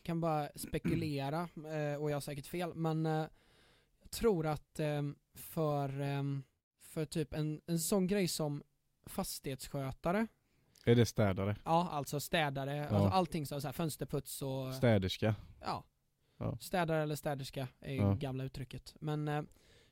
[0.02, 3.26] Kan bara spekulera, eh, och jag har säkert fel, men eh,
[4.00, 5.02] jag tror att eh,
[5.34, 6.22] för, eh,
[6.80, 8.62] för typ en, en sån grej som
[9.06, 10.26] fastighetsskötare
[10.84, 11.56] Är det städare?
[11.64, 15.34] Ja, alltså städare, alltså allting så här, fönsterputs och Städerska?
[15.60, 15.84] Ja.
[16.38, 16.58] Ja.
[16.60, 18.14] Städare eller städerska är ju Ja.
[18.14, 18.94] gamla uttrycket.
[19.00, 19.42] Men eh,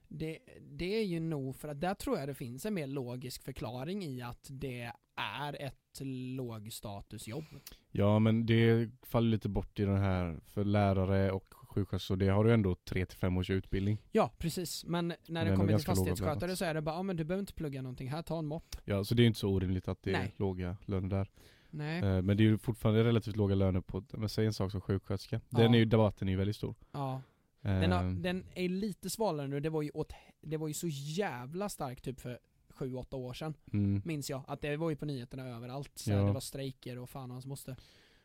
[0.08, 3.42] det, det är ju nog för att där tror jag det finns en mer logisk
[3.42, 6.00] förklaring i att det är ett
[6.36, 7.44] lågstatusjobb.
[7.90, 12.44] Ja men det faller lite bort i den här, för lärare och sjuksköterskor, det har
[12.44, 13.98] du ändå 3-5 års utbildning.
[14.12, 14.84] Ja, precis.
[14.84, 17.54] Men när det kommer till fastighetsskötare så är det bara, ja men du behöver inte
[17.54, 18.76] plugga någonting här, ta en mopp.
[18.84, 20.34] Ja så det är inte så orimligt att det är Nej.
[20.36, 21.30] låga löner där.
[21.70, 21.98] Nej.
[21.98, 24.80] Eh, Men det är ju fortfarande relativt låga löner på, men säg en sak som
[24.80, 25.40] sjuksköterska.
[25.48, 25.74] Den Ja.
[25.74, 26.74] är ju, debatten är ju väldigt stor.
[26.92, 27.22] Ja.
[27.60, 30.74] Den, har, Eh, den är lite svalare nu, det var ju åt, det var ju
[30.74, 32.38] så jävla starkt typ för
[32.78, 34.02] 7-8 år sedan, mm.
[34.04, 34.42] minns jag.
[34.46, 35.92] Att det var ju på nyheterna överallt.
[35.94, 36.16] Så Ja.
[36.16, 37.76] Det var strejker och fan hans moster.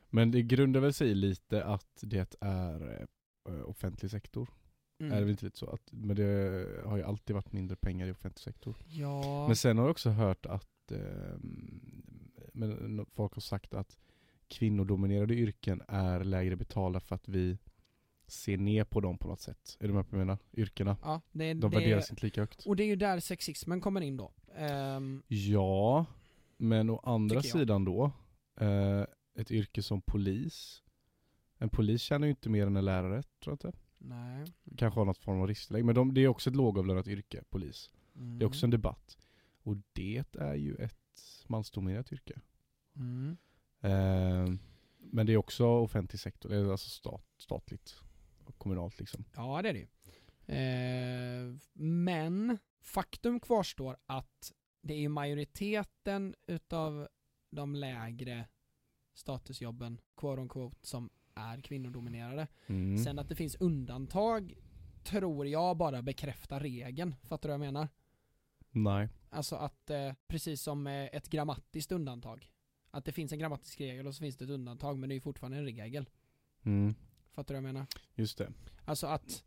[0.09, 3.07] Men det grundar väl sig lite att det är
[3.49, 4.49] eh, offentlig sektor.
[4.99, 5.11] Mm.
[5.11, 5.69] Är det väl inte lite så?
[5.69, 8.75] Att, men det har ju alltid varit mindre pengar i offentlig sektor.
[8.87, 9.47] Ja.
[9.47, 11.37] Men sen har jag också hört att eh,
[12.53, 13.97] men folk har sagt att
[14.47, 17.57] kvinnodominerade yrken är lägre betalda för att vi
[18.27, 19.77] ser ner på dem på något sätt.
[19.79, 20.37] Är du med på menar?
[20.53, 20.97] Yrkena.
[21.03, 22.65] ja, det, De det, värderas inte lika högt.
[22.65, 24.33] Och det är ju där sexismen kommer in då.
[24.55, 26.05] Ehm, Ja,
[26.57, 28.11] men å andra sidan då,
[28.59, 30.83] eh, ett yrke som polis.
[31.57, 33.77] En polis tjänar ju inte mer än en lärare, tror jag inte.
[33.97, 34.45] nej.
[34.77, 37.91] Kanske har något form av riskläge, men de, det är också ett lågavlönat yrke, polis.
[38.15, 38.39] Mm.
[38.39, 39.17] Det är också en debatt.
[39.63, 42.39] Och det är ju ett mansdominerat yrke.
[42.95, 43.37] Mm.
[43.81, 44.55] Eh,
[44.97, 47.95] men det är också offentlig sektor, det är alltså stat, statligt
[48.45, 49.23] och kommunalt liksom.
[49.35, 49.87] Ja, det är det.
[50.47, 57.07] Eh, men faktum kvarstår att det är majoriteten utav
[57.49, 58.47] de lägre
[59.13, 62.47] statusjobben, quote on quote, som är kvinnodominerade.
[62.67, 62.97] Mm.
[62.97, 64.53] Sen att det finns undantag
[65.03, 67.15] tror jag bara bekräftar regeln.
[67.23, 67.87] Fattar du vad jag menar?
[68.71, 69.09] Nej.
[69.29, 72.49] Alltså att, eh, precis som ett grammatiskt undantag.
[72.91, 75.17] Att det finns en grammatisk regel och så finns det ett undantag men det är
[75.17, 76.09] ju fortfarande en regel.
[76.63, 76.95] Mm.
[77.31, 77.87] Fattar du vad jag menar?
[78.15, 78.51] Just det.
[78.85, 79.43] Alltså att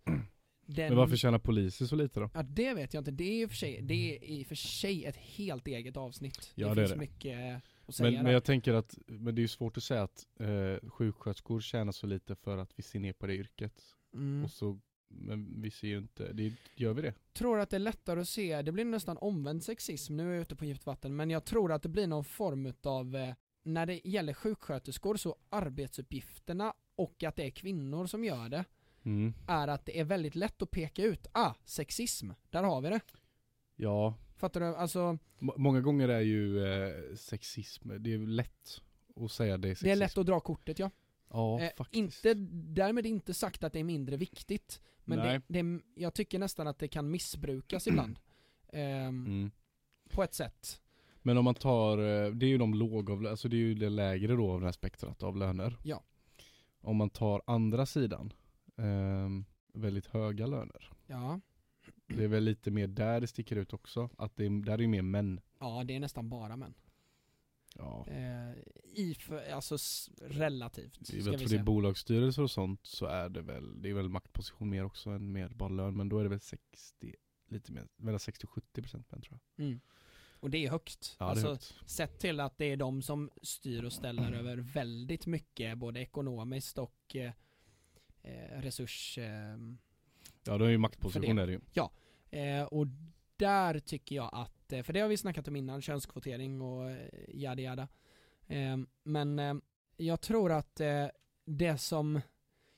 [0.67, 0.89] den...
[0.89, 2.31] Men varför tjänar poliser så lite då?
[2.35, 4.47] Ja det vet jag inte, det är i och för sig, det är i och
[4.47, 6.53] för sig ett helt eget avsnitt.
[6.55, 6.99] Ja, det, det finns det.
[6.99, 10.03] mycket att säga Men, men jag tänker att, men det är ju svårt att säga
[10.03, 13.83] att eh, sjuksköterskor tjänar så lite för att vi ser ner på det yrket.
[14.15, 14.45] mm.
[14.45, 17.15] Och så, men vi ser ju inte, det, gör vi det?
[17.33, 20.43] tror att det är lättare att se, det blir nästan omvänd sexism, nu är jag
[20.43, 23.87] ute på djupt vatten, men jag tror att det blir någon form av eh, när
[23.87, 28.65] det gäller sjuksköterskor så arbetsuppgifterna och att det är kvinnor som gör det,
[29.07, 29.35] Mm.
[29.49, 33.01] är att det är väldigt lätt att peka ut, ah, sexism, där har vi det.
[33.77, 34.67] Ja, Fattar du?
[34.67, 38.81] Alltså, må- många gånger är ju eh, sexism, det är ju lätt
[39.17, 39.85] att säga det är sexism.
[39.87, 40.91] det är lätt att dra kortet ja.
[41.31, 41.95] Ja, Eh, faktiskt.
[42.25, 42.35] inte,
[42.81, 46.79] därmed inte sagt att det är mindre viktigt, men det, det, jag tycker nästan att
[46.79, 48.19] det kan missbrukas ibland.
[48.73, 49.51] Ehm, Mm.
[50.11, 50.81] På ett sätt.
[51.23, 53.89] Men om man tar, eh, det är ju de lågavlönade, alltså det är ju det
[53.89, 55.77] lägre då av det här spektrat av löner.
[55.83, 56.03] Ja.
[56.81, 58.33] Om man tar andra sidan,
[58.77, 60.91] ehm, väldigt höga löner.
[61.07, 61.41] Ja.
[62.07, 64.79] Det är väl lite mer där det sticker ut också, att det är, där är
[64.79, 65.41] ju mer män.
[65.61, 66.75] Ja, det är nästan bara män.
[67.79, 68.07] Ja.
[68.09, 68.53] Eh,
[68.85, 69.77] I för, alltså
[70.21, 74.09] relativt, Jag tror det är bolagsstyrelser och sånt så är det väl, det är väl
[74.09, 77.15] maktposition mer också än mer bara lön, men då är det väl 60,
[77.49, 79.67] lite mer, mellan 60 och 70 procent män tror jag.
[79.67, 79.81] Mm.
[80.41, 81.17] Och det är högt.
[81.19, 81.91] Ja, det är alltså, högt.
[81.91, 86.79] sett till att det är de som styr och ställer över väldigt mycket, både ekonomiskt
[86.79, 87.17] och
[88.27, 89.19] eh, resurs...
[89.19, 89.57] Eh,
[90.49, 91.43] Ja, det är ju maktposition det.
[91.43, 91.61] är det ju.
[92.31, 92.87] Eh, och
[93.37, 97.09] där tycker jag att, eh, för det har vi snackat om innan, könskvotering och eh,
[97.29, 97.89] yada yada.
[98.47, 99.63] Eh, men
[99.97, 100.81] jag tror att
[101.45, 102.21] det som,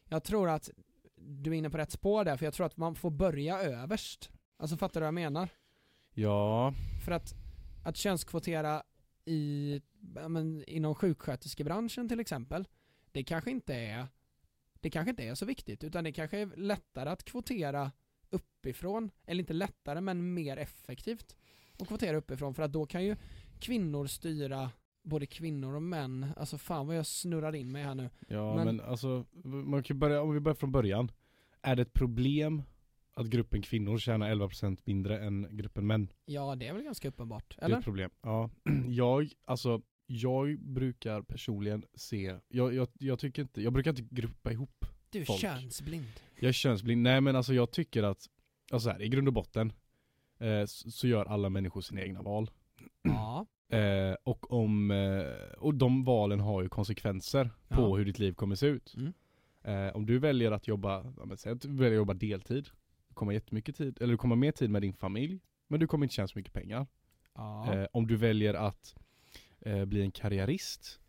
[0.09, 0.71] jag tror att
[1.17, 4.31] du är inne på rätt spår där, för jag tror att man får börja överst.
[4.57, 5.49] Alltså fattar du vad jag menar?
[6.15, 7.35] Ja, För att,
[7.85, 8.83] att könskvotera
[9.25, 9.81] i,
[10.15, 12.69] ja, men, inom sjuksköterskebranschen till exempel,
[13.13, 14.07] det kanske inte är
[14.81, 17.93] det kanske inte är så viktigt, utan det kanske är lättare att kvotera
[18.31, 21.37] uppifrån, eller inte lättare men mer effektivt
[21.79, 23.17] att kvotera uppifrån för att då kan ju
[23.61, 24.71] kvinnor styra
[25.03, 28.11] både kvinnor och män, alltså fan vad jag snurrar in mig här nu.
[28.29, 31.11] ja Men- men, alltså, man kan börja, om vi börjar från början.
[31.63, 32.63] Är det ett problem
[33.15, 36.09] att gruppen kvinnor tjänar 11% mindre än gruppen män?
[36.25, 37.79] Ja det är väl ganska uppenbart, Det är eller?
[37.79, 38.11] ett problem.
[38.23, 38.51] Ja,
[38.89, 44.53] jag, alltså, jag brukar personligen se, jag, jag, jag tycker inte, jag brukar inte gruppa
[44.53, 44.85] ihop.
[45.11, 45.41] Du är folk.
[45.41, 46.07] könsblind.
[46.41, 48.27] Jag är könsblind, nej men alltså jag tycker att,
[48.73, 49.73] alltså så här, i grund och botten,
[50.39, 52.51] eh, så, så gör alla människor sina egna val.
[53.03, 53.47] Ja.
[53.71, 57.97] Eh, och om, eh, och de valen har ju konsekvenser på Ja.
[57.97, 58.95] hur ditt liv kommer se ut.
[58.97, 59.13] Mm.
[59.63, 62.69] Eh, om du väljer att jobba, ja, men säg att du väljer att jobba deltid,
[63.09, 66.05] du kommer jättemycket tid, eller du kommer mer tid med din familj, men du kommer
[66.07, 66.87] inte tjäna så mycket pengar.
[67.35, 67.75] Ja.
[67.75, 68.95] Eh, om du väljer att
[69.61, 71.01] eh, bli en karriärist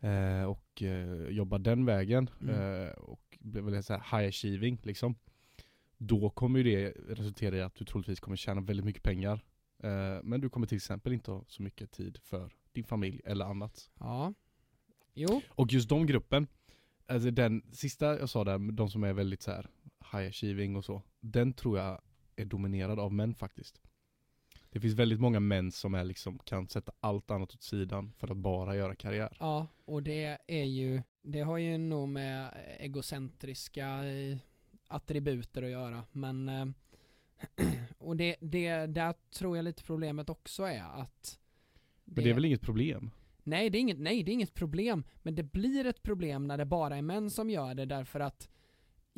[0.00, 2.82] eh, och eh, jobba den vägen Mm.
[2.86, 5.14] eh, och bli väl så high achieving liksom.
[5.98, 9.44] Då kommer ju det resultera i att du troligtvis kommer tjäna väldigt mycket pengar.
[9.82, 13.44] Eh, men du kommer till exempel inte ha så mycket tid för din familj eller
[13.44, 13.90] annat.
[13.98, 14.34] Ja.
[15.14, 15.40] Jo.
[15.48, 16.46] Och just de gruppen,
[17.06, 19.66] alltså den sista jag sa där, de som är väldigt så här
[20.12, 22.00] high achieving och så, den tror jag
[22.36, 23.80] är dominerad av män faktiskt.
[24.78, 28.30] Det finns väldigt många män som är liksom, kan sätta allt annat åt sidan för
[28.30, 29.36] att bara göra karriär.
[29.40, 34.38] Ja, och det är ju, det har ju nog med egocentriska eh,
[34.88, 36.66] attributer att göra, men eh,
[37.98, 41.38] och det, det, där tror jag lite problemet också är att
[42.04, 43.10] Men det är väl inget problem?
[43.42, 46.58] Nej det, är inget, nej, det är inget problem, men det blir ett problem när
[46.58, 48.48] det bara är män som gör det därför att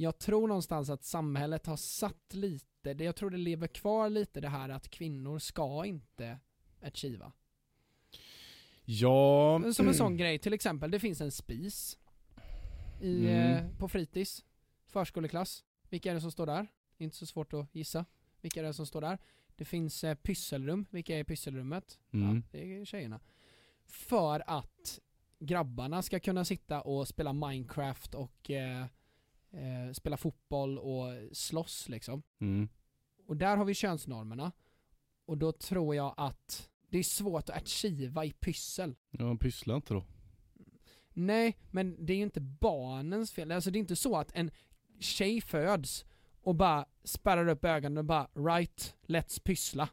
[0.01, 4.41] jag tror någonstans att samhället har satt lite, det, jag tror det lever kvar lite
[4.41, 6.39] det här att kvinnor ska inte
[6.83, 7.33] achieva.
[8.85, 11.99] Ja, Som en sån grej, till exempel, det finns en spis
[13.01, 13.57] i, Mm.
[13.57, 14.45] eh, på fritids,
[14.87, 15.65] förskoleklass.
[15.89, 16.67] Vilka är det som står där?
[16.99, 18.05] Inte så svårt att gissa.
[18.41, 19.19] Vilka är det som står där?
[19.57, 21.99] Det finns eh, pysselrum, vilka är i pysselrummet?
[22.13, 22.37] Mm.
[22.37, 23.21] Ja, det är tjejerna.
[23.87, 25.01] För att
[25.39, 28.87] grabbarna ska kunna sitta och spela Minecraft och eh,
[29.53, 32.23] eh, spela fotboll och slåss liksom.
[32.41, 32.69] mm.
[33.27, 34.53] Och där har vi könsnormerna.
[35.27, 38.95] Och då tror jag att det är svårt att achieva i pyssel.
[39.11, 40.05] ja pyssla inte då.
[41.13, 43.53] Nej, men det är ju inte barnens fel.
[43.53, 44.51] Alltså det är inte så att en
[45.01, 46.05] tjej föds
[46.43, 49.89] och bara spärrar upp ögonen och bara right, let's pyssla.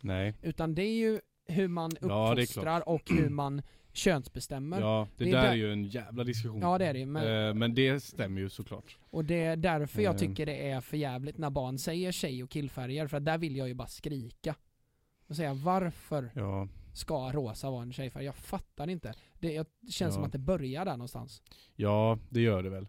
[0.00, 0.34] Nej.
[0.42, 3.62] Utan det är ju hur man Ja, uppfostrar och hur man
[3.96, 4.80] könsbestämmer.
[4.80, 6.60] Ja, det, det är där är ju en jävla diskussion.
[6.60, 8.98] Ja, det är det, men- Eh, men det stämmer ju såklart.
[9.10, 10.18] Och det är därför jag Eh.
[10.18, 13.68] tycker det är för jävligt när barn säger tjej och killfärger, för där vill jag
[13.68, 14.54] ju bara skrika.
[15.28, 16.68] Och säga varför Ja.
[16.94, 18.24] ska rosa vara en tjejfärg?
[18.24, 19.14] Jag fattar inte.
[19.40, 20.10] Det jag- känns Ja.
[20.10, 21.42] som att det börjar där någonstans.
[21.76, 22.88] Ja, det gör det väl.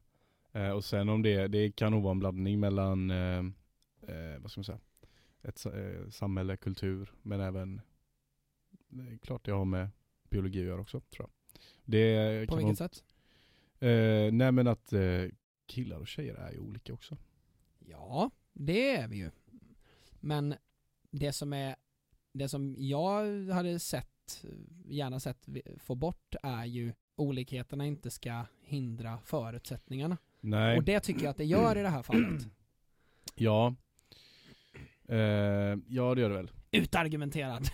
[0.51, 3.37] Eh, och sen om det, det kan nog vara en blandning mellan, eh,
[4.07, 4.79] eh, vad ska man säga,
[5.43, 7.81] ett eh, samhälle, kultur, men även,
[8.89, 9.89] det är klart det har med
[10.37, 11.59] biologi att göra också, tror jag.
[11.85, 13.03] Det På vilket vara, sätt?
[13.79, 15.23] eh, nej men att eh,
[15.65, 17.17] killar och tjejer är ju olika också.
[17.79, 19.31] Ja, det är vi ju.
[20.19, 20.55] Men
[21.11, 21.75] det som är,
[22.33, 24.45] det som jag hade sett,
[24.85, 30.17] gärna sett få bort är ju olikheterna inte ska hindra förutsättningarna.
[30.39, 32.47] Nej, Och det tycker jag att det gör i det här fallet.
[33.35, 33.75] ja.
[35.07, 35.17] Eh,
[35.87, 36.51] ja det gör det väl.
[36.71, 37.67] Utargumenterad.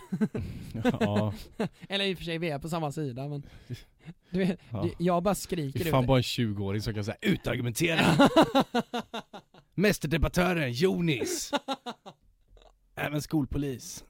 [1.00, 1.34] ja,
[1.88, 3.42] Eller i och för sig, vi är på samma sida men
[4.30, 4.88] du vet, ja.
[4.98, 8.00] jag bara Det skriker är fan ut bara en 20-åring som kan säga utargumentera.
[9.74, 11.50] Mästerdebattören Jonis.
[12.94, 14.04] Även skolpolis.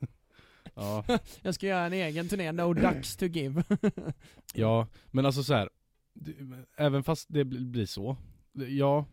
[0.75, 1.05] ja.
[1.43, 3.65] Jag ska göra en egen turné, No Ducks to Give.
[4.55, 5.71] ja, men alltså så här.
[6.15, 6.35] det-
[6.77, 8.17] Även fast det bl- blir så.
[8.53, 9.07] Ja,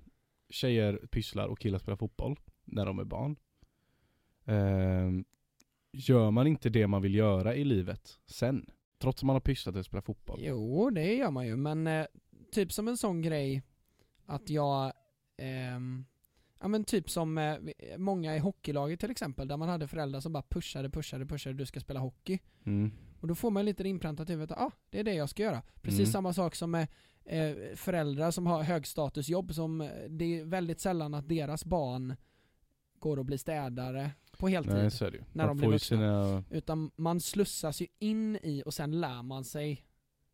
[0.50, 3.36] tjejer pysslar och killar spelar fotboll när de är barn.
[4.46, 5.26] Ehm,
[5.92, 8.70] gör man inte det man vill göra i livet sen?
[9.00, 10.40] Trots att man har pysslat och spelat fotboll.
[10.44, 12.06] Jo, det gör man ju, men eh,
[12.52, 13.64] typ som en sån grej
[14.26, 14.94] att jag,
[15.38, 16.06] ehm,
[16.60, 17.56] ja men typ som eh,
[17.98, 21.66] många i hockeylaget till exempel, där man hade föräldrar som bara pushade, pushade, pushade, du
[21.66, 22.40] ska spela hockey.
[22.66, 22.92] Mm.
[23.22, 25.44] Och då får man lite inpräntat i huvudet, ja ah, det är det jag ska
[25.44, 25.62] göra.
[25.82, 26.12] Precis Mm.
[26.12, 26.88] samma sak som med
[27.26, 32.16] eh, föräldrar som har högstatusjobb som, eh, det är väldigt sällan att deras barn
[33.00, 34.12] går och blir städare
[34.42, 34.74] på heltid.
[34.74, 35.24] Nej så är det ju.
[35.34, 35.98] När de Man blir får ju vuxna.
[35.98, 36.44] sina...
[36.58, 39.86] Utan man slussas ju in i och sen lär man sig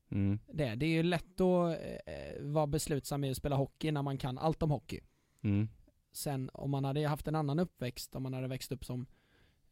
[0.10, 0.40] Mm.
[0.54, 0.76] det.
[0.76, 4.38] Det är ju lätt att eh, vara beslutsam i att spela hockey när man kan
[4.38, 5.00] allt om hockey.
[5.42, 5.68] Mm.
[6.12, 9.06] Sen om man hade haft en annan uppväxt, om man hade växt upp som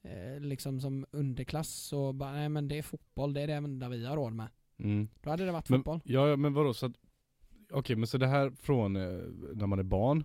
[0.02, 3.90] eh, liksom som underklass så bara, nej men det är fotboll, det är det enda
[3.90, 4.48] vi har råd med.
[4.78, 5.08] Mm.
[5.22, 6.00] Då hade det varit Men, fotboll.
[6.04, 6.94] ja, men vadå så att,
[7.72, 9.02] okej men så det här från eh,
[9.54, 10.24] när man är barn,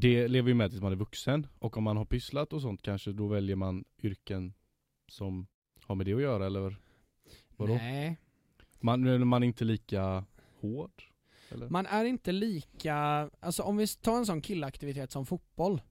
[0.00, 2.82] det lever ju med tills man är vuxen, och om man har pysslat och sånt
[2.82, 4.52] kanske, då väljer man yrken
[5.08, 5.46] som
[5.84, 6.76] har med det att göra eller?
[7.56, 7.74] Vadå?
[7.74, 8.16] Nej,
[8.80, 10.24] Man, man är inte lika
[10.60, 11.02] hård?
[11.50, 11.68] Eller?
[11.68, 12.96] man är inte lika,
[13.40, 15.82] alltså om vi tar en sån killaktivitet som fotboll.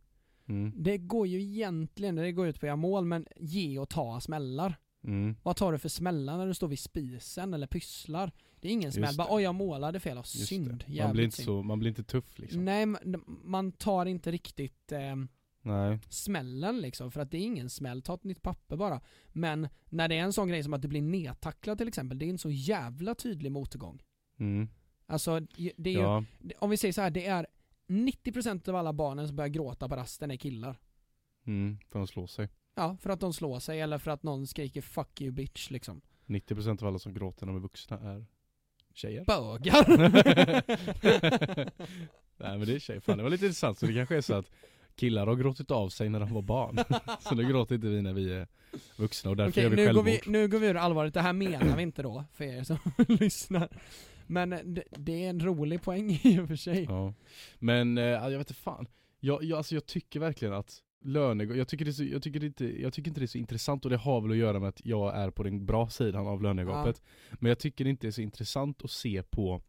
[0.45, 0.71] Mm.
[0.75, 4.19] Det går ju egentligen, det går ut på att göra mål, men ge och ta
[4.19, 4.75] smällar.
[5.03, 5.35] Mm.
[5.43, 8.31] Vad tar du för smällar när du står vid spisen eller pysslar?
[8.59, 11.45] Det är ingen smäll, bara oj jag målade fel, Just synd, Man blir inte synd.
[11.45, 12.65] så, man blir inte tuff liksom?
[12.65, 15.15] Nej, man, man tar inte riktigt eh,
[15.61, 15.99] Nej.
[16.09, 19.01] smällen liksom, för att det är ingen smäll, ta ett nytt papper bara.
[19.27, 22.25] Men när det är en sån grej som att du blir nedtacklad till exempel, det
[22.25, 24.03] är en så jävla tydlig motgång.
[24.39, 24.69] Mm.
[25.05, 25.39] Alltså,
[25.77, 26.23] det är ju, Ja.
[26.59, 27.47] om vi säger så här, det är
[27.87, 30.79] 90% av alla barnen som börjar gråta på rasten är killar.
[31.45, 31.77] Mm.
[31.89, 32.49] För att slå sig.
[32.77, 36.01] Ja, för att de slår sig eller för att någon skriker 'fuck you bitch' liksom.
[36.25, 38.25] 90% av alla som gråter när de är vuxna är
[38.93, 39.25] tjejer.
[39.25, 39.87] Bögar!
[42.37, 43.79] Nej men det är tjejer, fan det var lite intressant.
[43.79, 44.51] Så det kanske är så att
[44.95, 46.79] killar har gråtit av sig när de var barn.
[47.19, 48.47] så nu gråter inte vi när vi är
[48.95, 50.05] vuxna och därför Okej, gör vi nu går självmord.
[50.25, 51.13] vi, nu går vi ur allvaret.
[51.13, 53.69] Det här menar vi inte då, för er som lyssnar.
[54.27, 56.83] Men det, det är en rolig poäng i och för sig.
[56.83, 57.13] Ja.
[57.59, 58.87] Men eh, jag vet inte fan.
[59.19, 62.39] Jag, jag, alltså jag tycker verkligen att lönegap, jag tycker, det är så, jag, tycker
[62.39, 64.59] det inte, jag tycker inte det är så intressant och det har väl att göra
[64.59, 67.01] med att jag är på den bra sidan av lönegapet.
[67.39, 69.61] Men jag tycker det inte är så intressant att se på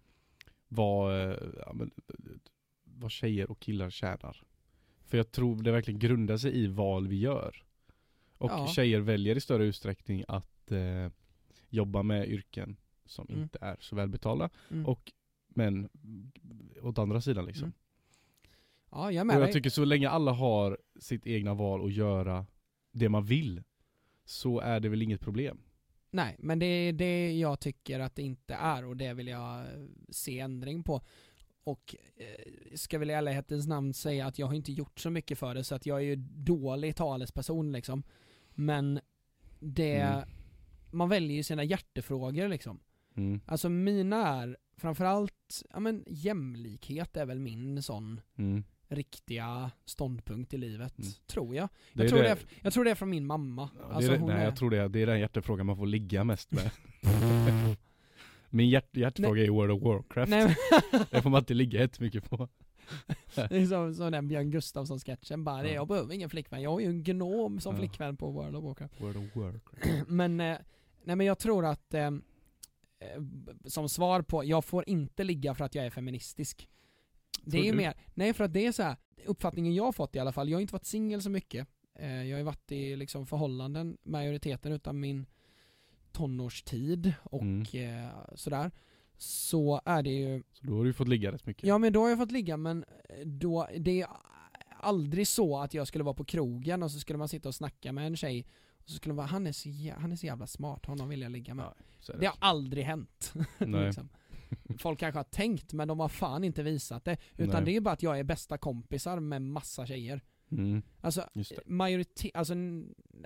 [0.68, 1.90] vad, eh, ja, men,
[2.84, 4.42] vad tjejer och killar tjänar.
[5.04, 7.64] För jag tror det verkligen grundar sig i val vi gör.
[8.38, 8.66] Och Ja.
[8.66, 11.10] tjejer väljer i större utsträckning att eh,
[11.68, 12.76] jobba med yrken
[13.06, 13.42] som Mm.
[13.42, 14.50] inte är så välbetalda.
[14.70, 14.86] Mm.
[14.86, 15.12] Och
[15.48, 15.88] men
[16.82, 17.64] åt andra sidan liksom.
[17.64, 17.72] Mm.
[18.90, 19.52] Ja, jag är Och med jag dig.
[19.52, 22.46] tycker så länge alla har sitt egna val och göra
[22.92, 23.62] det man vill
[24.24, 25.60] så är det väl inget problem.
[26.10, 29.66] Nej, men det är det jag tycker att det inte är och det vill jag
[30.08, 31.00] se ändring på.
[31.64, 35.38] Och eh, ska väl i ärlighetens namn säga att jag har inte gjort så mycket
[35.38, 38.02] för det så att jag är ju dålig talesperson liksom.
[38.50, 39.00] Men
[39.60, 40.28] det, Mm.
[40.90, 42.80] man väljer ju sina hjärtefrågor liksom.
[43.16, 43.40] Mm.
[43.46, 48.64] Alltså mina är framförallt, ja men jämlikhet är väl min sån Mm.
[48.88, 51.10] Riktiga ståndpunkt i livet, Mm.
[51.26, 51.68] tror jag.
[51.92, 53.70] Det Jag är tror det, det- är, jag tror det är från min mamma.
[53.78, 56.24] Ja, alltså det nej är, jag tror det, det är den hjärtefrågan man får ligga
[56.24, 56.70] mest med.
[58.50, 60.30] Min hjärt, hjärtefråga är World of Warcraft.
[60.30, 60.56] Nej,
[61.10, 62.48] Det får man inte ligga jättemycket på.
[63.34, 65.74] Det är som, som den Björn Gustafsson-sketchen bara, Ja.
[65.74, 67.78] jag behöver ingen flickvän, jag har ju en gnom som Ja.
[67.80, 69.00] flickvän på World of Warcraft.
[69.00, 70.04] World of Warcraft.
[70.08, 70.56] Men, eh,
[71.04, 72.10] nej men jag tror att, eh, eh,
[73.64, 76.68] som svar på, jag får inte ligga för att jag är feministisk.
[77.50, 78.96] Det är ju mer, nej för att det är så här,
[79.26, 81.68] uppfattningen jag har fått i alla fall, jag har inte varit singel så mycket.
[81.98, 85.26] Eh, jag har ju varit i liksom förhållanden, majoriteten utav min
[86.12, 87.66] tonårstid och Mm.
[88.04, 88.70] eh, sådär.
[89.16, 91.64] Så är det ju Så då har du fått ligga rätt mycket.
[91.64, 92.84] Ja men då har jag fått ligga men
[93.24, 94.08] då, det är
[94.80, 97.92] aldrig så att jag skulle vara på krogen och så skulle man sitta och snacka
[97.92, 98.46] med en tjej
[98.78, 99.68] och så skulle man vara, han är så,
[100.00, 101.64] han är så jävla smart, honom vill jag ligga med.
[102.08, 103.32] Ja, Det har aldrig hänt.
[103.58, 104.08] Liksom.
[104.78, 107.16] Folk kanske har tänkt men de har fan inte visat det.
[107.36, 107.72] Utan Nej.
[107.72, 110.20] det är bara att jag är bästa kompisar med massa tjejer.
[110.50, 111.24] Mm, Alltså
[111.66, 112.54] majoritet, alltså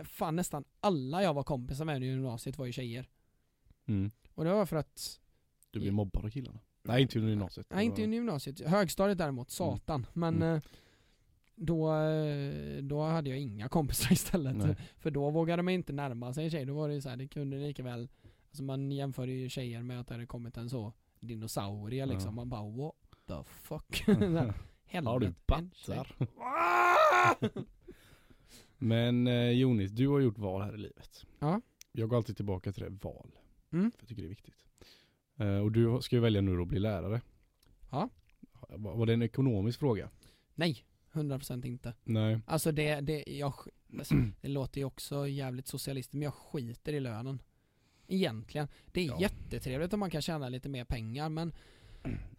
[0.05, 3.09] fan nästan alla jag var kompisar med i gymnasiet var ju tjejer.
[3.87, 4.11] Mm.
[4.35, 5.21] Och det var för att,
[5.71, 6.61] Du blir mobbad av killarna.
[6.83, 7.67] Nej inte under gymnasiet.
[7.71, 10.07] nej inte under gymnasiet, högstadiet däremot, satan.
[10.13, 10.55] Men Mm.
[10.55, 10.63] eh,
[11.55, 14.57] då, eh, då hade jag inga kompisar istället.
[14.57, 14.77] Nej.
[14.99, 17.17] För då vågade man inte närma sig en tjej, då var det ju så här,
[17.17, 18.09] det kunde lika väl
[18.51, 20.93] Alltså man jämför ju tjejer med att det hade kommit en så
[21.23, 22.35] dinosaurie liksom, Ja.
[22.35, 22.95] man bara what
[23.27, 24.05] the fuck?
[25.05, 26.17] Har du battar?
[28.79, 31.27] Men eh, Jonis, du har gjort val här i livet.
[31.39, 31.61] Ja.
[31.93, 33.31] Jag går alltid tillbaka till det, val.
[33.73, 33.91] Mm.
[33.91, 34.67] För jag tycker det är viktigt.
[35.37, 37.21] Eh, och du ska ju välja nu då att bli lärare.
[37.91, 38.09] Ja.
[38.69, 40.11] Var var det en ekonomisk fråga?
[40.55, 41.95] Nej, 100% inte.
[42.05, 42.41] Nej.
[42.47, 43.55] Alltså det, det, jag,
[43.99, 47.43] alltså, det låter ju också jävligt socialistiskt men jag skiter i lönen.
[48.13, 48.69] Egentligen.
[48.93, 49.21] Det är Ja.
[49.21, 51.53] jättetrevligt om man kan tjäna lite mer pengar men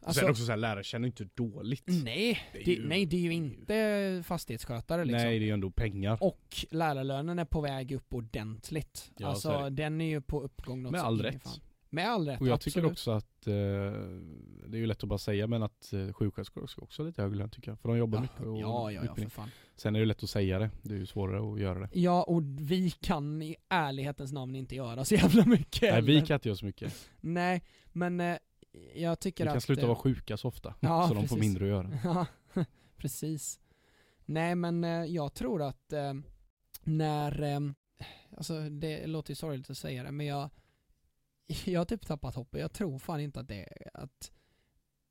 [0.01, 1.83] alltså, Sen också så här, lärare känner inte dåligt.
[1.87, 5.21] Nej, Det är det, ju- nej det är ju inte fastighetsskötare liksom.
[5.27, 6.17] Nej, det är ju ändå pengar.
[6.21, 9.11] Och lärarlönen är på väg upp ordentligt.
[9.17, 11.43] Ja, så alltså den är ju på uppgång något Med all rätt.
[11.43, 11.59] fan.
[11.93, 12.73] Med all rätt, Och jag absolut.
[12.73, 13.53] tycker också att, eh,
[14.67, 17.21] det är ju lätt att bara säga men att eh, sjuksköterskor ska också ha lite
[17.21, 17.79] högre lön tycker jag.
[17.79, 19.49] För de jobbar ja, mycket och ja, ja, ja, för fan.
[19.75, 21.89] Sen är det lätt att säga det, det är ju svårare att göra det.
[21.93, 26.27] Ja, och vi kan i ärlighetens namn inte göra så jävla mycket Nej vi heller.
[26.27, 27.09] kan inte göra så mycket.
[27.21, 28.37] Nej, men eh,
[28.95, 29.53] jag tycker Vi att...
[29.53, 30.73] kan sluta eh, vara sjuka så ofta.
[30.79, 31.39] Ja, så de får precis.
[31.39, 31.99] mindre att göra.
[32.53, 32.65] Ja,
[32.97, 33.59] precis.
[34.25, 36.13] Nej men eh, jag tror att eh,
[36.83, 37.73] när,
[38.37, 40.49] alltså det låter ju sorgligt att säga det men jag,
[41.65, 42.61] jag har typ tappat hoppet.
[42.61, 44.31] Jag tror fan inte att det, att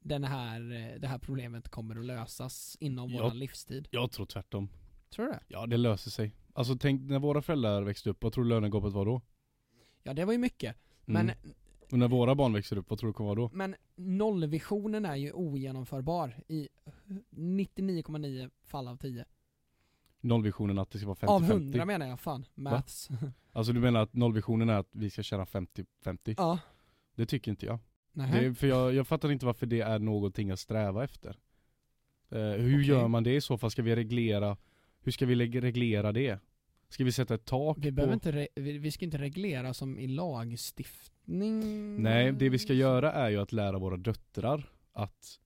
[0.01, 3.23] den här, eh, det här problemet kommer att lösas inom Ja.
[3.23, 3.89] våran livstid.
[3.91, 4.69] Jag tror tvärtom.
[5.11, 5.41] Tror du det?
[5.49, 6.37] Ja det löser sig.
[6.53, 9.23] Alltså tänk när våra föräldrar växte upp, vad tror du lönegapet var då?
[10.03, 10.77] Ja det var ju mycket.
[11.07, 11.27] Mm.
[11.27, 11.37] Men,
[11.91, 13.51] Och när våra barn växer upp, vad tror du kommer vara då?
[13.55, 16.69] men nollvisionen är ju ogenomförbar i
[17.31, 19.25] 99,9 fall av 10.
[20.21, 21.27] Nollvisionen att det ska vara 50-50.
[21.29, 22.45] Av 100 menar jag, fan.
[22.55, 23.09] Maths.
[23.53, 26.35] Alltså du menar att nollvisionen är att vi ska tjäna 50-50?
[26.37, 26.59] ja.
[27.15, 27.79] Det tycker inte jag.
[28.13, 28.41] Nähä.
[28.41, 31.39] Det för jag, jag fattar inte varför det är någonting att sträva efter.
[32.31, 32.89] Eh, hur Okej.
[32.89, 33.71] gör man det i så fall?
[33.71, 34.57] Ska vi reglera,
[35.01, 36.39] hur ska vi reglera det?
[36.89, 37.95] Ska vi sätta ett tak Vi på...
[37.95, 42.03] behöver inte, vi, vi ska inte reglera som i lagstiftning.
[42.03, 45.39] Nej, det vi ska göra är ju att lära våra döttrar att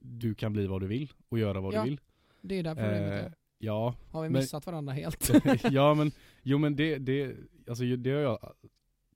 [0.00, 2.00] du kan bli vad du vill och göra vad Ja, du vill.
[2.40, 3.34] Det är där problemet Eh, är.
[3.58, 5.30] ja, Har vi men- missat varandra helt?
[5.70, 6.12] ja men,
[6.42, 7.36] jo men det, det,
[7.68, 8.52] alltså det har jag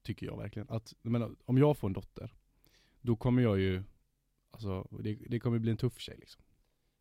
[0.03, 0.69] tycker jag verkligen.
[0.69, 2.33] Att, jag menar, om jag får en dotter,
[3.01, 3.83] då kommer jag ju,
[4.51, 6.41] alltså det, det kommer bli en tuff tjej liksom.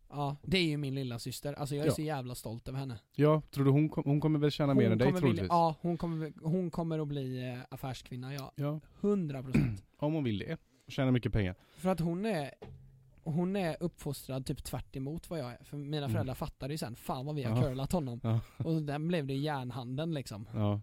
[0.09, 1.53] Ja, det är ju min lilla syster.
[1.53, 1.95] Alltså jag är Ja.
[1.95, 2.99] så jävla stolt över henne.
[3.15, 5.33] Ja, tror du hon, kom, hon kommer väl tjäna mer än dig troligtvis?
[5.33, 8.53] vilja, ja, hon kommer, hon kommer att bli eh, affärskvinna, ja.
[8.57, 10.59] ja, 100% om hon vill det.
[10.87, 11.55] Och tjäna mycket pengar.
[11.77, 12.51] För att hon är
[13.27, 15.65] hon är uppfostrad typ tvärt emot vad jag är.
[15.65, 16.11] För mina Mm.
[16.13, 17.63] föräldrar fattade ju sen, fan vad vi har Ja.
[17.63, 18.21] curlat honom.
[18.23, 18.41] Ja.
[18.65, 20.49] Och den blev det järnhanden liksom.
[20.55, 20.81] Ja.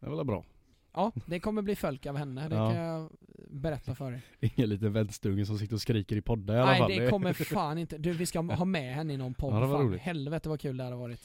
[0.00, 0.44] Det var väl bra.
[0.92, 2.70] Ja, det kommer bli fölk av henne, det Ja.
[2.72, 3.10] kan jag
[3.50, 4.20] berätta för er.
[4.40, 6.90] Ingen liten vänsterunge som sitter och skriker i poddar i alla Nej fall.
[6.90, 9.66] det kommer fan inte, du vi ska ha med henne i någon podd, Ja, det
[9.66, 10.00] var fan roligt.
[10.00, 11.20] helvete vad kul det hade varit.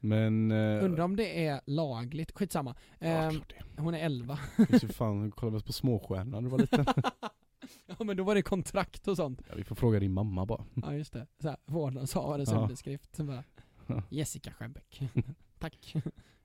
[0.00, 0.50] Men...
[0.50, 2.74] Eh, Undrar om det är lagligt, skitsamma.
[2.98, 3.82] Ja, det.
[3.82, 4.38] hon är 11.
[4.68, 6.84] Just fan, hon kollade på Småstjärnan när du var liten.
[7.86, 9.42] ja men då var det kontrakt och sånt.
[9.48, 10.64] ja, vi får fråga din mamma bara.
[10.74, 12.58] Ja just det, såhär vårdnadshavarens Ja.
[12.58, 13.16] underskrift.
[13.16, 13.44] Så bara.
[14.10, 15.00] Jessica Sjöbäck.
[15.58, 15.94] Tack.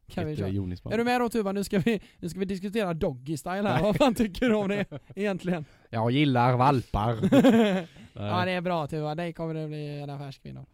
[0.07, 0.47] Kan vi köra.
[0.47, 1.51] Är du med då Tuva?
[1.51, 3.81] Nu ska vi, nu ska vi diskutera Doggy Style här.
[3.81, 5.65] Vad fan tycker du om det egentligen?
[5.89, 7.17] Jag gillar valpar.
[8.13, 10.65] ja det är bra Tuva, dig kommer det bli en affärskvinna.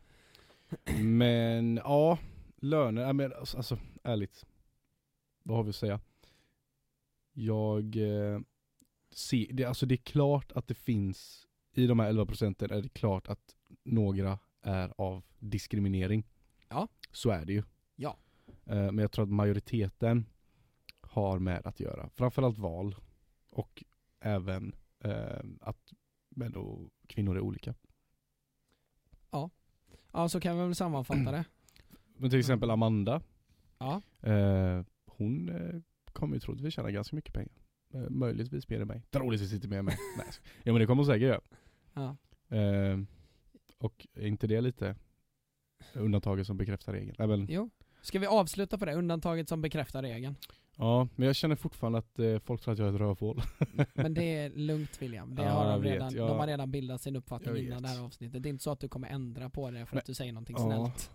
[1.00, 2.18] Men ja,
[2.62, 4.46] löner, men alltså, alltså ärligt.
[5.44, 6.00] Vad har vi att säga?
[7.34, 8.40] Jag eh,
[9.18, 12.82] ser, det, alltså det är klart att det finns, i de här 11 procenten är
[12.82, 16.24] det klart att några är av diskriminering.
[16.70, 16.88] Ja.
[17.12, 17.64] Så är det ju.
[17.96, 18.18] Ja.
[18.66, 20.26] Eh, men jag tror att majoriteten
[21.02, 22.10] har med att göra.
[22.10, 22.96] Framförallt val
[23.50, 23.84] och
[24.20, 25.94] även eh, att
[26.30, 27.74] män och kvinnor är olika.
[30.16, 31.46] Ja så kan vi väl sammanfatta det.
[32.18, 33.22] Men till exempel Amanda,
[33.78, 34.02] Ja.
[34.22, 35.82] Eh, hon eh,
[36.14, 37.65] kommer ju troligtvis tjäna ganska mycket pengar.
[37.96, 39.02] Eh, möjligtvis mer än mig.
[39.12, 39.98] Troligtvis inte mer än mig.
[40.18, 40.26] Nej.
[40.64, 41.42] Ja men det kommer hon säkert göra.
[41.94, 42.16] Ja.
[42.58, 43.00] Eh,
[43.78, 44.96] och är inte det lite
[45.94, 47.16] undantaget som bekräftar regeln?
[47.20, 47.70] Nej, men, Jo.
[48.02, 48.94] Ska vi avsluta på det?
[48.96, 50.36] Undantaget som bekräftar regeln.
[50.78, 53.42] ja, men jag känner fortfarande att eh, folk tror att jag är ett rövhål.
[53.94, 55.36] Men det är lugnt William.
[55.36, 56.28] Det Ja, har de, vet, redan, ja.
[56.28, 58.44] de har redan bildat sin uppfattning innan det här avsnittet.
[58.44, 60.34] Det är inte så att du kommer ändra på det för Men- att du säger
[60.34, 60.64] någonting Ja.
[60.66, 61.12] snällt.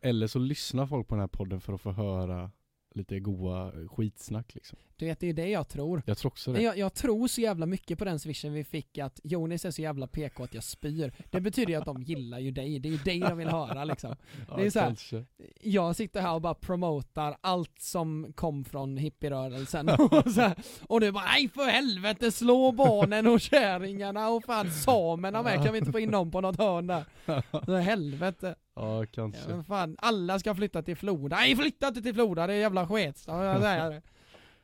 [0.00, 2.50] Eller så lyssnar folk på den här podden för att få höra
[2.96, 4.78] lite goa skitsnack liksom.
[4.98, 6.02] Du vet, det är det jag tror.
[6.06, 6.62] Jag tror också det.
[6.62, 9.82] Jag, jag tror så jävla mycket på den swishen vi fick att Jonis är så
[9.82, 11.12] jävla PK att jag spyr.
[11.30, 13.84] Det betyder ju att de gillar ju dig, det är ju dig de vill höra
[13.84, 14.16] liksom.
[14.48, 15.24] ja, det är så här- kanske.
[15.60, 21.00] Jag sitter här och bara promotar allt som kom från hippierörelsen och, så här, och
[21.00, 25.78] du bara nej för helvete slå barnen och kärringarna och fan samerna med, kan vi
[25.78, 27.04] inte få in dem på något hörn där?
[27.66, 28.54] Så helvete.
[28.76, 29.48] Ja, Ja, kanske.
[29.48, 31.36] men fan, alla ska flytta till Floda.
[31.36, 32.86] Nej flytta inte till Floda, det är jävla.
[33.26, 33.58] Ja,
[33.88, 34.02] det.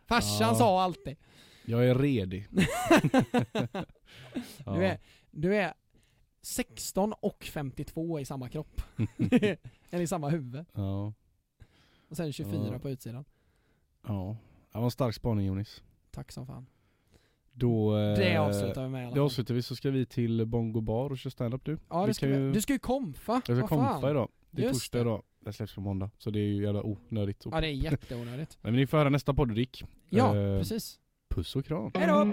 [0.07, 0.55] Farsan Ja.
[0.55, 1.17] sa alltid.
[1.65, 2.49] Jag är redig.
[4.65, 4.73] Ja.
[4.75, 4.99] Du är,
[5.31, 5.75] du är
[6.43, 8.83] 16 och 52 i samma kropp.
[9.91, 10.65] Eller i samma huvud.
[10.73, 11.13] Ja.
[12.09, 12.79] Och sen 24 Ja.
[12.79, 13.25] på utsidan.
[14.07, 14.37] Ja.
[14.73, 15.83] Det var en stark spaning Jonis.
[16.11, 16.67] Tack som fan.
[17.53, 17.97] Då...
[17.99, 19.25] eh, Det avslutar vi med i alla Det fall.
[19.25, 21.79] avslutar vi så ska vi till Bongo bar och köra standup du.
[21.91, 23.43] Ja, vi du ska, kan ju- du ska ju komfa.
[23.47, 24.29] Jag ska kompa idag.
[24.51, 25.03] Det är Just torsdag det.
[25.03, 25.23] idag.
[25.45, 26.11] Det släpps på måndag.
[26.19, 27.43] Så det är ju jävla onödigt.
[27.51, 28.59] Ja det är jätteonödigt.
[28.63, 29.85] Men ni får höra nästa podd Rick.
[30.11, 30.99] Ja, Eh, precis.
[31.35, 31.91] Puss och kram.
[31.95, 32.25] Hejdå!